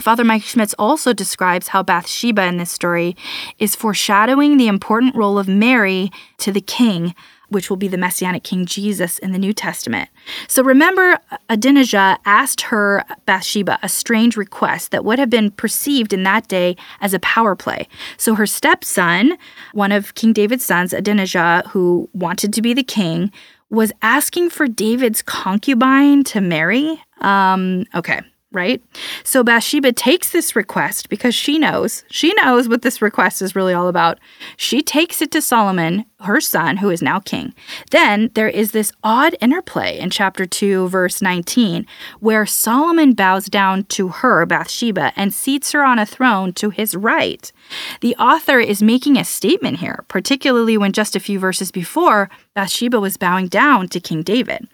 Father 0.00 0.24
Mike 0.24 0.42
Schmitz 0.42 0.74
also 0.78 1.12
describes 1.12 1.68
how 1.68 1.82
Bathsheba 1.82 2.44
in 2.44 2.58
this 2.58 2.70
story 2.70 3.16
is 3.58 3.74
foreshadowing 3.74 4.56
the 4.56 4.68
important 4.68 5.16
role 5.16 5.38
of 5.38 5.48
Mary 5.48 6.10
to 6.38 6.52
the 6.52 6.60
king 6.60 7.14
which 7.50 7.68
will 7.68 7.76
be 7.76 7.88
the 7.88 7.98
Messianic 7.98 8.42
King 8.42 8.64
Jesus 8.64 9.18
in 9.18 9.32
the 9.32 9.38
New 9.38 9.52
Testament. 9.52 10.08
So 10.48 10.62
remember, 10.62 11.18
Adonijah 11.48 12.18
asked 12.24 12.62
her, 12.62 13.04
Bathsheba, 13.26 13.78
a 13.82 13.88
strange 13.88 14.36
request 14.36 14.90
that 14.90 15.04
would 15.04 15.18
have 15.18 15.30
been 15.30 15.50
perceived 15.50 16.12
in 16.12 16.22
that 16.22 16.48
day 16.48 16.76
as 17.00 17.12
a 17.12 17.18
power 17.20 17.54
play. 17.54 17.88
So 18.16 18.34
her 18.34 18.46
stepson, 18.46 19.36
one 19.72 19.92
of 19.92 20.14
King 20.14 20.32
David's 20.32 20.64
sons, 20.64 20.92
Adonijah, 20.92 21.64
who 21.68 22.08
wanted 22.14 22.52
to 22.54 22.62
be 22.62 22.72
the 22.72 22.82
king, 22.82 23.30
was 23.68 23.92
asking 24.02 24.50
for 24.50 24.66
David's 24.66 25.22
concubine 25.22 26.24
to 26.24 26.40
marry. 26.40 27.02
Um, 27.20 27.84
okay, 27.94 28.20
right? 28.52 28.82
So 29.22 29.44
Bathsheba 29.44 29.92
takes 29.92 30.30
this 30.30 30.56
request 30.56 31.08
because 31.08 31.34
she 31.34 31.58
knows, 31.58 32.04
she 32.10 32.34
knows 32.42 32.68
what 32.68 32.82
this 32.82 33.00
request 33.00 33.42
is 33.42 33.54
really 33.54 33.72
all 33.72 33.88
about. 33.88 34.18
She 34.56 34.82
takes 34.82 35.22
it 35.22 35.30
to 35.32 35.42
Solomon, 35.42 36.04
her 36.20 36.40
son, 36.40 36.78
who 36.78 36.90
is 36.90 37.00
now 37.00 37.20
king. 37.20 37.54
Then 37.90 38.30
there 38.34 38.48
is 38.48 38.72
this 38.72 38.92
odd 39.04 39.36
interplay 39.40 39.98
in 39.98 40.10
chapter 40.10 40.46
2, 40.46 40.88
verse 40.88 41.22
19, 41.22 41.86
where 42.18 42.44
Solomon 42.44 43.12
bows 43.12 43.46
down 43.46 43.84
to 43.84 44.08
her, 44.08 44.44
Bathsheba, 44.46 45.12
and 45.16 45.32
seats 45.32 45.72
her 45.72 45.84
on 45.84 45.98
a 45.98 46.06
throne 46.06 46.52
to 46.54 46.70
his 46.70 46.96
right. 46.96 47.52
The 48.00 48.16
author 48.16 48.58
is 48.58 48.82
making 48.82 49.16
a 49.16 49.24
statement 49.24 49.78
here, 49.78 50.04
particularly 50.08 50.76
when 50.76 50.92
just 50.92 51.16
a 51.16 51.20
few 51.20 51.38
verses 51.38 51.70
before, 51.70 52.30
Bathsheba 52.54 53.00
was 53.00 53.16
bowing 53.16 53.48
down 53.48 53.88
to 53.88 54.00
King 54.00 54.22
David. 54.22 54.68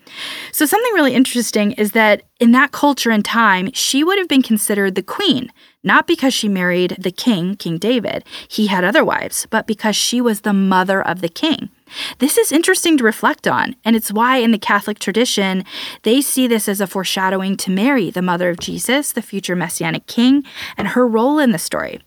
So, 0.52 0.66
something 0.66 0.92
really 0.94 1.14
interesting 1.14 1.72
is 1.72 1.92
that 1.92 2.22
in 2.40 2.52
that 2.52 2.72
culture 2.72 3.10
and 3.10 3.24
time, 3.24 3.70
she 3.72 4.04
would 4.04 4.18
have 4.18 4.28
been 4.28 4.42
considered 4.42 4.94
the 4.94 5.02
queen, 5.02 5.52
not 5.82 6.06
because 6.06 6.34
she 6.34 6.48
married 6.48 6.96
the 6.98 7.10
king, 7.10 7.56
King 7.56 7.78
David. 7.78 8.24
He 8.48 8.66
had 8.66 8.84
other 8.84 9.04
wives, 9.04 9.46
but 9.50 9.66
because 9.66 9.96
she 9.96 10.20
was 10.20 10.40
the 10.40 10.52
mother 10.52 11.00
of 11.00 11.20
the 11.20 11.28
king. 11.28 11.70
This 12.18 12.36
is 12.36 12.50
interesting 12.50 12.98
to 12.98 13.04
reflect 13.04 13.46
on, 13.46 13.76
and 13.84 13.94
it's 13.94 14.12
why 14.12 14.38
in 14.38 14.50
the 14.50 14.58
Catholic 14.58 14.98
tradition, 14.98 15.64
they 16.02 16.20
see 16.20 16.46
this 16.46 16.68
as 16.68 16.80
a 16.80 16.86
foreshadowing 16.86 17.56
to 17.58 17.70
Mary, 17.70 18.10
the 18.10 18.22
mother 18.22 18.50
of 18.50 18.58
Jesus, 18.58 19.12
the 19.12 19.22
future 19.22 19.54
messianic 19.54 20.06
king, 20.06 20.44
and 20.76 20.88
her 20.88 21.06
role 21.06 21.38
in 21.38 21.52
the 21.52 21.58
story. 21.58 22.00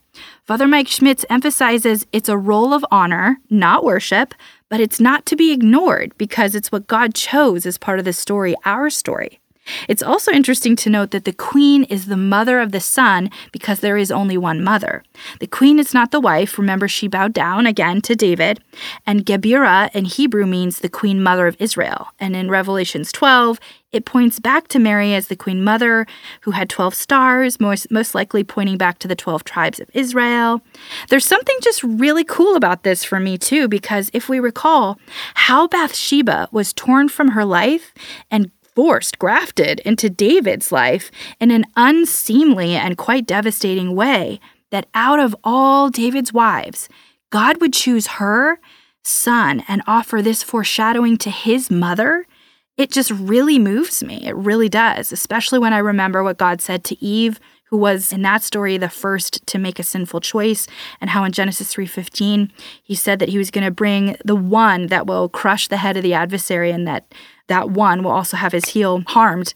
Father 0.49 0.67
Mike 0.67 0.87
Schmitz 0.87 1.23
emphasizes 1.29 2.07
it's 2.11 2.27
a 2.27 2.35
role 2.35 2.73
of 2.73 2.83
honor, 2.89 3.39
not 3.51 3.83
worship, 3.83 4.33
but 4.67 4.79
it's 4.79 4.99
not 4.99 5.23
to 5.27 5.35
be 5.35 5.51
ignored 5.51 6.17
because 6.17 6.55
it's 6.55 6.71
what 6.71 6.87
God 6.87 7.13
chose 7.13 7.67
as 7.67 7.77
part 7.77 7.99
of 7.99 8.05
the 8.05 8.13
story, 8.13 8.55
our 8.65 8.89
story. 8.89 9.38
It's 9.87 10.03
also 10.03 10.31
interesting 10.31 10.75
to 10.77 10.89
note 10.89 11.11
that 11.11 11.25
the 11.25 11.33
queen 11.33 11.83
is 11.85 12.05
the 12.05 12.17
mother 12.17 12.59
of 12.59 12.71
the 12.71 12.79
son 12.79 13.29
because 13.51 13.79
there 13.79 13.97
is 13.97 14.11
only 14.11 14.37
one 14.37 14.63
mother. 14.63 15.03
The 15.39 15.47
queen 15.47 15.79
is 15.79 15.93
not 15.93 16.11
the 16.11 16.19
wife. 16.19 16.57
Remember, 16.57 16.87
she 16.87 17.07
bowed 17.07 17.33
down 17.33 17.65
again 17.65 18.01
to 18.01 18.15
David. 18.15 18.61
And 19.05 19.25
Gebirah 19.25 19.93
in 19.93 20.05
Hebrew 20.05 20.45
means 20.45 20.79
the 20.79 20.89
queen 20.89 21.21
mother 21.21 21.47
of 21.47 21.57
Israel. 21.59 22.07
And 22.19 22.35
in 22.35 22.49
Revelations 22.49 23.11
12, 23.11 23.59
it 23.91 24.05
points 24.05 24.39
back 24.39 24.67
to 24.67 24.79
Mary 24.79 25.15
as 25.15 25.27
the 25.27 25.35
queen 25.35 25.63
mother 25.63 26.05
who 26.41 26.51
had 26.51 26.69
12 26.69 26.93
stars, 26.93 27.59
most, 27.59 27.89
most 27.89 28.13
likely 28.13 28.43
pointing 28.43 28.77
back 28.77 28.99
to 28.99 29.07
the 29.07 29.15
12 29.15 29.43
tribes 29.43 29.79
of 29.79 29.89
Israel. 29.93 30.61
There's 31.09 31.25
something 31.25 31.55
just 31.61 31.83
really 31.83 32.23
cool 32.23 32.55
about 32.55 32.83
this 32.83 33.03
for 33.03 33.19
me, 33.19 33.37
too, 33.37 33.67
because 33.67 34.11
if 34.13 34.29
we 34.29 34.39
recall 34.39 34.99
how 35.33 35.67
Bathsheba 35.67 36.49
was 36.51 36.71
torn 36.71 37.09
from 37.09 37.29
her 37.29 37.45
life 37.45 37.93
and 38.29 38.51
forced, 38.79 39.19
grafted 39.19 39.81
into 39.81 40.09
David's 40.09 40.71
life 40.71 41.11
in 41.37 41.51
an 41.51 41.65
unseemly 41.75 42.75
and 42.75 42.97
quite 42.97 43.27
devastating 43.27 43.93
way, 43.93 44.39
that 44.71 44.87
out 44.93 45.19
of 45.19 45.35
all 45.43 45.89
David's 45.89 46.31
wives, 46.31 46.87
God 47.29 47.59
would 47.59 47.73
choose 47.73 48.07
her 48.07 48.57
son 49.03 49.65
and 49.67 49.81
offer 49.85 50.21
this 50.21 50.43
foreshadowing 50.43 51.17
to 51.17 51.29
his 51.29 51.69
mother. 51.69 52.25
It 52.77 52.89
just 52.89 53.11
really 53.11 53.59
moves 53.59 54.01
me. 54.01 54.25
It 54.25 54.35
really 54.37 54.69
does, 54.69 55.11
especially 55.11 55.59
when 55.59 55.73
I 55.73 55.79
remember 55.79 56.23
what 56.23 56.37
God 56.37 56.61
said 56.61 56.85
to 56.85 57.03
Eve 57.03 57.37
who 57.69 57.77
was 57.77 58.11
in 58.11 58.21
that 58.23 58.43
story 58.43 58.77
the 58.77 58.89
first 58.89 59.45
to 59.47 59.57
make 59.57 59.79
a 59.79 59.83
sinful 59.83 60.21
choice 60.21 60.67
and 60.99 61.11
how 61.11 61.23
in 61.23 61.31
Genesis 61.31 61.73
3:15 61.73 62.51
he 62.83 62.95
said 62.95 63.19
that 63.19 63.29
he 63.29 63.37
was 63.37 63.51
going 63.51 63.65
to 63.65 63.71
bring 63.71 64.15
the 64.25 64.35
one 64.35 64.87
that 64.87 65.07
will 65.07 65.29
crush 65.29 65.67
the 65.67 65.77
head 65.77 65.97
of 65.97 66.03
the 66.03 66.13
adversary 66.13 66.71
and 66.71 66.87
that 66.87 67.13
that 67.49 67.71
one 67.71 68.03
will 68.03 68.11
also 68.11 68.37
have 68.37 68.53
his 68.53 68.69
heel 68.69 69.03
harmed. 69.07 69.53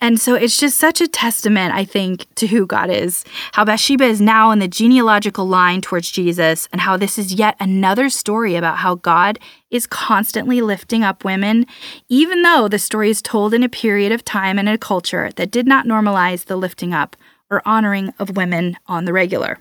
And 0.00 0.20
so 0.20 0.34
it's 0.34 0.58
just 0.58 0.78
such 0.78 1.00
a 1.00 1.08
testament, 1.08 1.74
I 1.74 1.84
think, 1.84 2.26
to 2.36 2.46
who 2.46 2.66
God 2.66 2.88
is. 2.88 3.24
How 3.52 3.64
Bathsheba 3.64 4.04
is 4.04 4.20
now 4.20 4.50
in 4.50 4.60
the 4.60 4.68
genealogical 4.68 5.46
line 5.46 5.80
towards 5.80 6.10
Jesus, 6.10 6.68
and 6.70 6.80
how 6.80 6.96
this 6.96 7.18
is 7.18 7.34
yet 7.34 7.56
another 7.58 8.08
story 8.08 8.54
about 8.56 8.78
how 8.78 8.94
God 8.94 9.38
is 9.70 9.86
constantly 9.86 10.62
lifting 10.62 11.02
up 11.02 11.24
women, 11.24 11.66
even 12.08 12.42
though 12.42 12.68
the 12.68 12.78
story 12.78 13.10
is 13.10 13.20
told 13.20 13.52
in 13.52 13.62
a 13.62 13.68
period 13.68 14.12
of 14.12 14.24
time 14.24 14.58
and 14.58 14.68
a 14.68 14.78
culture 14.78 15.30
that 15.36 15.50
did 15.50 15.66
not 15.66 15.86
normalize 15.86 16.44
the 16.44 16.56
lifting 16.56 16.94
up 16.94 17.16
or 17.50 17.62
honoring 17.66 18.12
of 18.18 18.36
women 18.36 18.76
on 18.86 19.04
the 19.04 19.12
regular. 19.12 19.58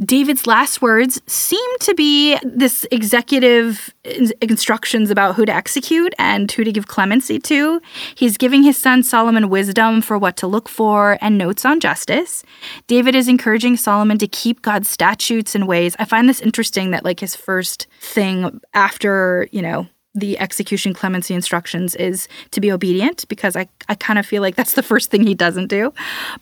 David's 0.00 0.46
last 0.46 0.82
words 0.82 1.20
seem 1.26 1.78
to 1.80 1.94
be 1.94 2.36
this 2.42 2.84
executive 2.90 3.94
instructions 4.42 5.10
about 5.10 5.36
who 5.36 5.46
to 5.46 5.54
execute 5.54 6.14
and 6.18 6.50
who 6.50 6.64
to 6.64 6.72
give 6.72 6.88
clemency 6.88 7.38
to. 7.38 7.80
He's 8.14 8.36
giving 8.36 8.62
his 8.62 8.76
son 8.76 9.02
Solomon 9.02 9.48
wisdom 9.48 10.02
for 10.02 10.18
what 10.18 10.36
to 10.38 10.46
look 10.46 10.68
for 10.68 11.18
and 11.20 11.38
notes 11.38 11.64
on 11.64 11.80
justice. 11.80 12.44
David 12.86 13.14
is 13.14 13.28
encouraging 13.28 13.76
Solomon 13.76 14.18
to 14.18 14.28
keep 14.28 14.62
God's 14.62 14.90
statutes 14.90 15.54
and 15.54 15.66
ways. 15.66 15.96
I 15.98 16.04
find 16.04 16.28
this 16.28 16.40
interesting 16.40 16.90
that 16.90 17.04
like 17.04 17.20
his 17.20 17.34
first 17.34 17.86
thing 18.00 18.60
after, 18.74 19.48
you 19.52 19.62
know, 19.62 19.86
the 20.20 20.38
execution 20.38 20.94
clemency 20.94 21.34
instructions 21.34 21.94
is 21.94 22.28
to 22.50 22.60
be 22.60 22.70
obedient 22.70 23.26
because 23.28 23.56
I, 23.56 23.68
I 23.88 23.94
kind 23.94 24.18
of 24.18 24.26
feel 24.26 24.42
like 24.42 24.56
that's 24.56 24.74
the 24.74 24.82
first 24.82 25.10
thing 25.10 25.26
he 25.26 25.34
doesn't 25.34 25.68
do. 25.68 25.92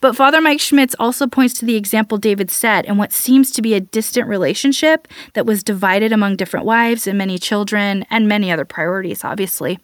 But 0.01 0.15
Father 0.15 0.41
Mike 0.41 0.59
Schmitz 0.59 0.95
also 0.99 1.27
points 1.27 1.53
to 1.55 1.65
the 1.65 1.75
example 1.75 2.17
David 2.17 2.51
set 2.51 2.85
in 2.85 2.97
what 2.97 3.11
seems 3.11 3.51
to 3.51 3.61
be 3.61 3.73
a 3.73 3.79
distant 3.79 4.27
relationship 4.27 5.07
that 5.33 5.45
was 5.45 5.63
divided 5.63 6.11
among 6.11 6.35
different 6.35 6.65
wives 6.65 7.07
and 7.07 7.17
many 7.17 7.37
children 7.37 8.05
and 8.09 8.27
many 8.27 8.51
other 8.51 8.65
priorities, 8.65 9.23
obviously. 9.23 9.79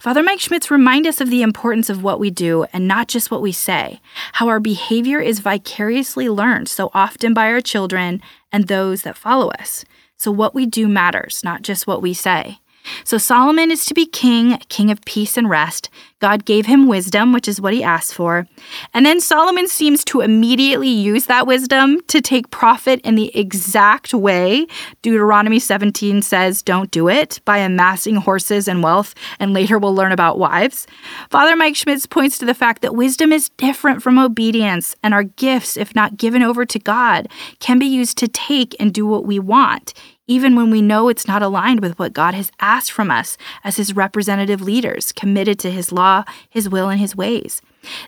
Father 0.00 0.22
Mike 0.22 0.40
Schmitz 0.40 0.70
reminds 0.70 1.08
us 1.08 1.20
of 1.20 1.30
the 1.30 1.42
importance 1.42 1.90
of 1.90 2.02
what 2.02 2.20
we 2.20 2.30
do 2.30 2.64
and 2.72 2.86
not 2.86 3.08
just 3.08 3.30
what 3.30 3.42
we 3.42 3.52
say, 3.52 4.00
how 4.34 4.48
our 4.48 4.60
behavior 4.60 5.20
is 5.20 5.40
vicariously 5.40 6.28
learned 6.28 6.68
so 6.68 6.90
often 6.94 7.34
by 7.34 7.46
our 7.46 7.60
children 7.60 8.20
and 8.52 8.66
those 8.66 9.02
that 9.02 9.16
follow 9.16 9.48
us. 9.50 9.84
So 10.16 10.32
what 10.32 10.54
we 10.54 10.66
do 10.66 10.88
matters, 10.88 11.42
not 11.44 11.62
just 11.62 11.86
what 11.86 12.02
we 12.02 12.12
say. 12.12 12.58
So 13.04 13.18
Solomon 13.18 13.70
is 13.70 13.84
to 13.86 13.94
be 13.94 14.06
king, 14.06 14.58
king 14.68 14.90
of 14.90 15.04
peace 15.04 15.36
and 15.36 15.48
rest. 15.48 15.90
God 16.20 16.44
gave 16.44 16.66
him 16.66 16.88
wisdom, 16.88 17.32
which 17.32 17.46
is 17.46 17.60
what 17.60 17.72
he 17.72 17.82
asked 17.84 18.14
for. 18.14 18.46
And 18.92 19.06
then 19.06 19.20
Solomon 19.20 19.68
seems 19.68 20.04
to 20.06 20.20
immediately 20.20 20.88
use 20.88 21.26
that 21.26 21.46
wisdom 21.46 22.00
to 22.08 22.20
take 22.20 22.50
profit 22.50 23.00
in 23.02 23.14
the 23.14 23.36
exact 23.38 24.12
way 24.12 24.66
Deuteronomy 25.02 25.58
17 25.58 26.22
says 26.22 26.62
don't 26.62 26.90
do 26.90 27.08
it 27.08 27.40
by 27.44 27.58
amassing 27.58 28.16
horses 28.16 28.68
and 28.68 28.82
wealth, 28.82 29.14
and 29.38 29.52
later 29.52 29.78
we'll 29.78 29.94
learn 29.94 30.12
about 30.12 30.38
wives. 30.38 30.86
Father 31.30 31.56
Mike 31.56 31.76
Schmitz 31.76 32.06
points 32.06 32.38
to 32.38 32.44
the 32.44 32.54
fact 32.54 32.82
that 32.82 32.94
wisdom 32.94 33.32
is 33.32 33.50
different 33.50 34.02
from 34.02 34.18
obedience, 34.18 34.96
and 35.02 35.14
our 35.14 35.24
gifts, 35.24 35.76
if 35.76 35.94
not 35.94 36.16
given 36.16 36.42
over 36.42 36.64
to 36.64 36.78
God, 36.78 37.28
can 37.60 37.78
be 37.78 37.86
used 37.86 38.18
to 38.18 38.28
take 38.28 38.74
and 38.80 38.92
do 38.92 39.06
what 39.06 39.24
we 39.24 39.38
want 39.38 39.94
even 40.28 40.54
when 40.54 40.70
we 40.70 40.80
know 40.80 41.08
it's 41.08 41.26
not 41.26 41.42
aligned 41.42 41.80
with 41.80 41.98
what 41.98 42.12
God 42.12 42.34
has 42.34 42.52
asked 42.60 42.92
from 42.92 43.10
us 43.10 43.36
as 43.64 43.76
His 43.76 43.96
representative 43.96 44.60
leaders, 44.60 45.10
committed 45.10 45.58
to 45.58 45.70
His 45.72 45.90
law, 45.90 46.22
His 46.48 46.68
will, 46.68 46.88
and 46.88 47.00
His 47.00 47.16
ways. 47.16 47.60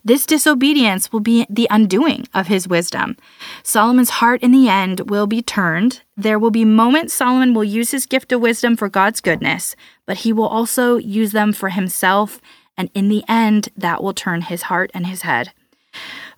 This 0.05 0.27
disobedience 0.27 1.13
will 1.13 1.21
be 1.21 1.47
the 1.49 1.69
undoing 1.71 2.27
of 2.35 2.49
his 2.49 2.69
wisdom. 2.69 3.17
Solomon's 3.63 4.11
heart 4.11 4.43
in 4.43 4.51
the 4.51 4.69
end 4.69 5.09
will 5.09 5.27
be 5.27 5.43
turned. 5.43 6.03
There 6.17 6.39
will 6.39 6.51
be 6.51 6.65
moments 6.65 7.15
Solomon 7.15 7.55
will 7.55 7.65
use 7.65 7.91
his 7.91 8.07
gift 8.07 8.33
of 8.33 8.41
wisdom 8.41 8.77
for 8.77 8.89
God's 8.89 9.21
goodness, 9.21 9.77
but 10.07 10.19
he 10.19 10.33
will 10.33 10.49
also 10.49 10.97
use 10.97 11.33
them 11.33 11.53
for 11.53 11.71
himself, 11.71 12.41
and 12.77 12.91
in 12.95 13.09
the 13.09 13.25
end, 13.29 13.69
that 13.77 14.03
will 14.03 14.15
turn 14.15 14.43
his 14.43 14.63
heart 14.63 14.91
and 14.93 15.07
his 15.07 15.23
head. 15.23 15.53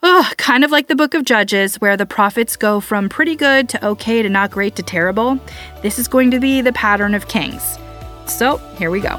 Oh, 0.05 0.29
kind 0.37 0.65
of 0.65 0.73
like 0.73 0.89
the 0.89 0.97
book 0.97 1.15
of 1.15 1.25
Judges, 1.25 1.81
where 1.81 1.97
the 1.97 2.07
prophets 2.07 2.57
go 2.57 2.81
from 2.81 3.09
pretty 3.09 3.37
good 3.37 3.69
to 3.69 3.87
okay 3.87 4.21
to 4.21 4.29
not 4.29 4.51
great 4.51 4.75
to 4.75 4.83
terrible. 4.83 5.39
This 5.81 5.97
is 5.97 6.09
going 6.09 6.33
to 6.33 6.41
be 6.41 6.61
the 6.61 6.73
pattern 6.73 7.15
of 7.15 7.29
kings. 7.29 7.79
So, 8.27 8.57
here 8.79 8.91
we 8.91 8.99
go. 8.99 9.17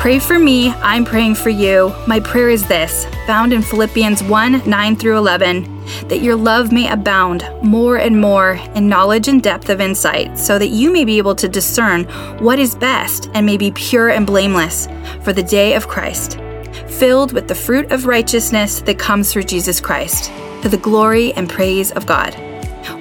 Pray 0.00 0.18
for 0.18 0.38
me, 0.38 0.70
I'm 0.70 1.04
praying 1.04 1.34
for 1.34 1.50
you. 1.50 1.94
My 2.06 2.18
prayer 2.18 2.48
is 2.48 2.66
this, 2.66 3.04
found 3.26 3.52
in 3.52 3.60
Philippians 3.60 4.22
1 4.22 4.66
9 4.66 4.96
through 4.96 5.18
11 5.18 5.81
that 6.08 6.22
your 6.22 6.36
love 6.36 6.72
may 6.72 6.90
abound 6.90 7.48
more 7.62 7.96
and 7.96 8.20
more 8.20 8.52
in 8.74 8.88
knowledge 8.88 9.28
and 9.28 9.42
depth 9.42 9.68
of 9.68 9.80
insight, 9.80 10.38
so 10.38 10.58
that 10.58 10.68
you 10.68 10.92
may 10.92 11.04
be 11.04 11.18
able 11.18 11.34
to 11.34 11.48
discern 11.48 12.04
what 12.38 12.58
is 12.58 12.74
best 12.74 13.30
and 13.34 13.46
may 13.46 13.56
be 13.56 13.70
pure 13.72 14.10
and 14.10 14.26
blameless 14.26 14.88
for 15.22 15.32
the 15.32 15.42
day 15.42 15.74
of 15.74 15.88
Christ, 15.88 16.38
filled 16.86 17.32
with 17.32 17.48
the 17.48 17.54
fruit 17.54 17.90
of 17.92 18.06
righteousness 18.06 18.80
that 18.82 18.98
comes 18.98 19.32
through 19.32 19.44
Jesus 19.44 19.80
Christ, 19.80 20.30
to 20.62 20.68
the 20.68 20.78
glory 20.78 21.32
and 21.34 21.48
praise 21.48 21.92
of 21.92 22.06
God. 22.06 22.34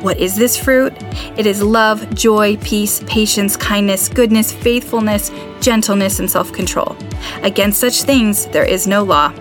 What 0.01 0.17
is 0.17 0.35
this 0.35 0.57
fruit? 0.57 0.93
It 1.37 1.45
is 1.45 1.61
love, 1.61 2.13
joy, 2.13 2.57
peace, 2.57 3.03
patience, 3.07 3.55
kindness, 3.57 4.09
goodness, 4.09 4.51
faithfulness, 4.51 5.31
gentleness, 5.59 6.19
and 6.19 6.29
self 6.29 6.51
control. 6.53 6.95
Against 7.43 7.79
such 7.79 8.03
things 8.03 8.45
there 8.47 8.65
is 8.65 8.87
no 8.87 9.03
law. 9.03 9.33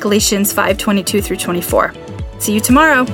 Galatians 0.00 0.52
5 0.52 0.78
22 0.78 1.22
through 1.22 1.36
24. 1.36 2.07
See 2.38 2.54
you 2.54 2.60
tomorrow. 2.60 3.04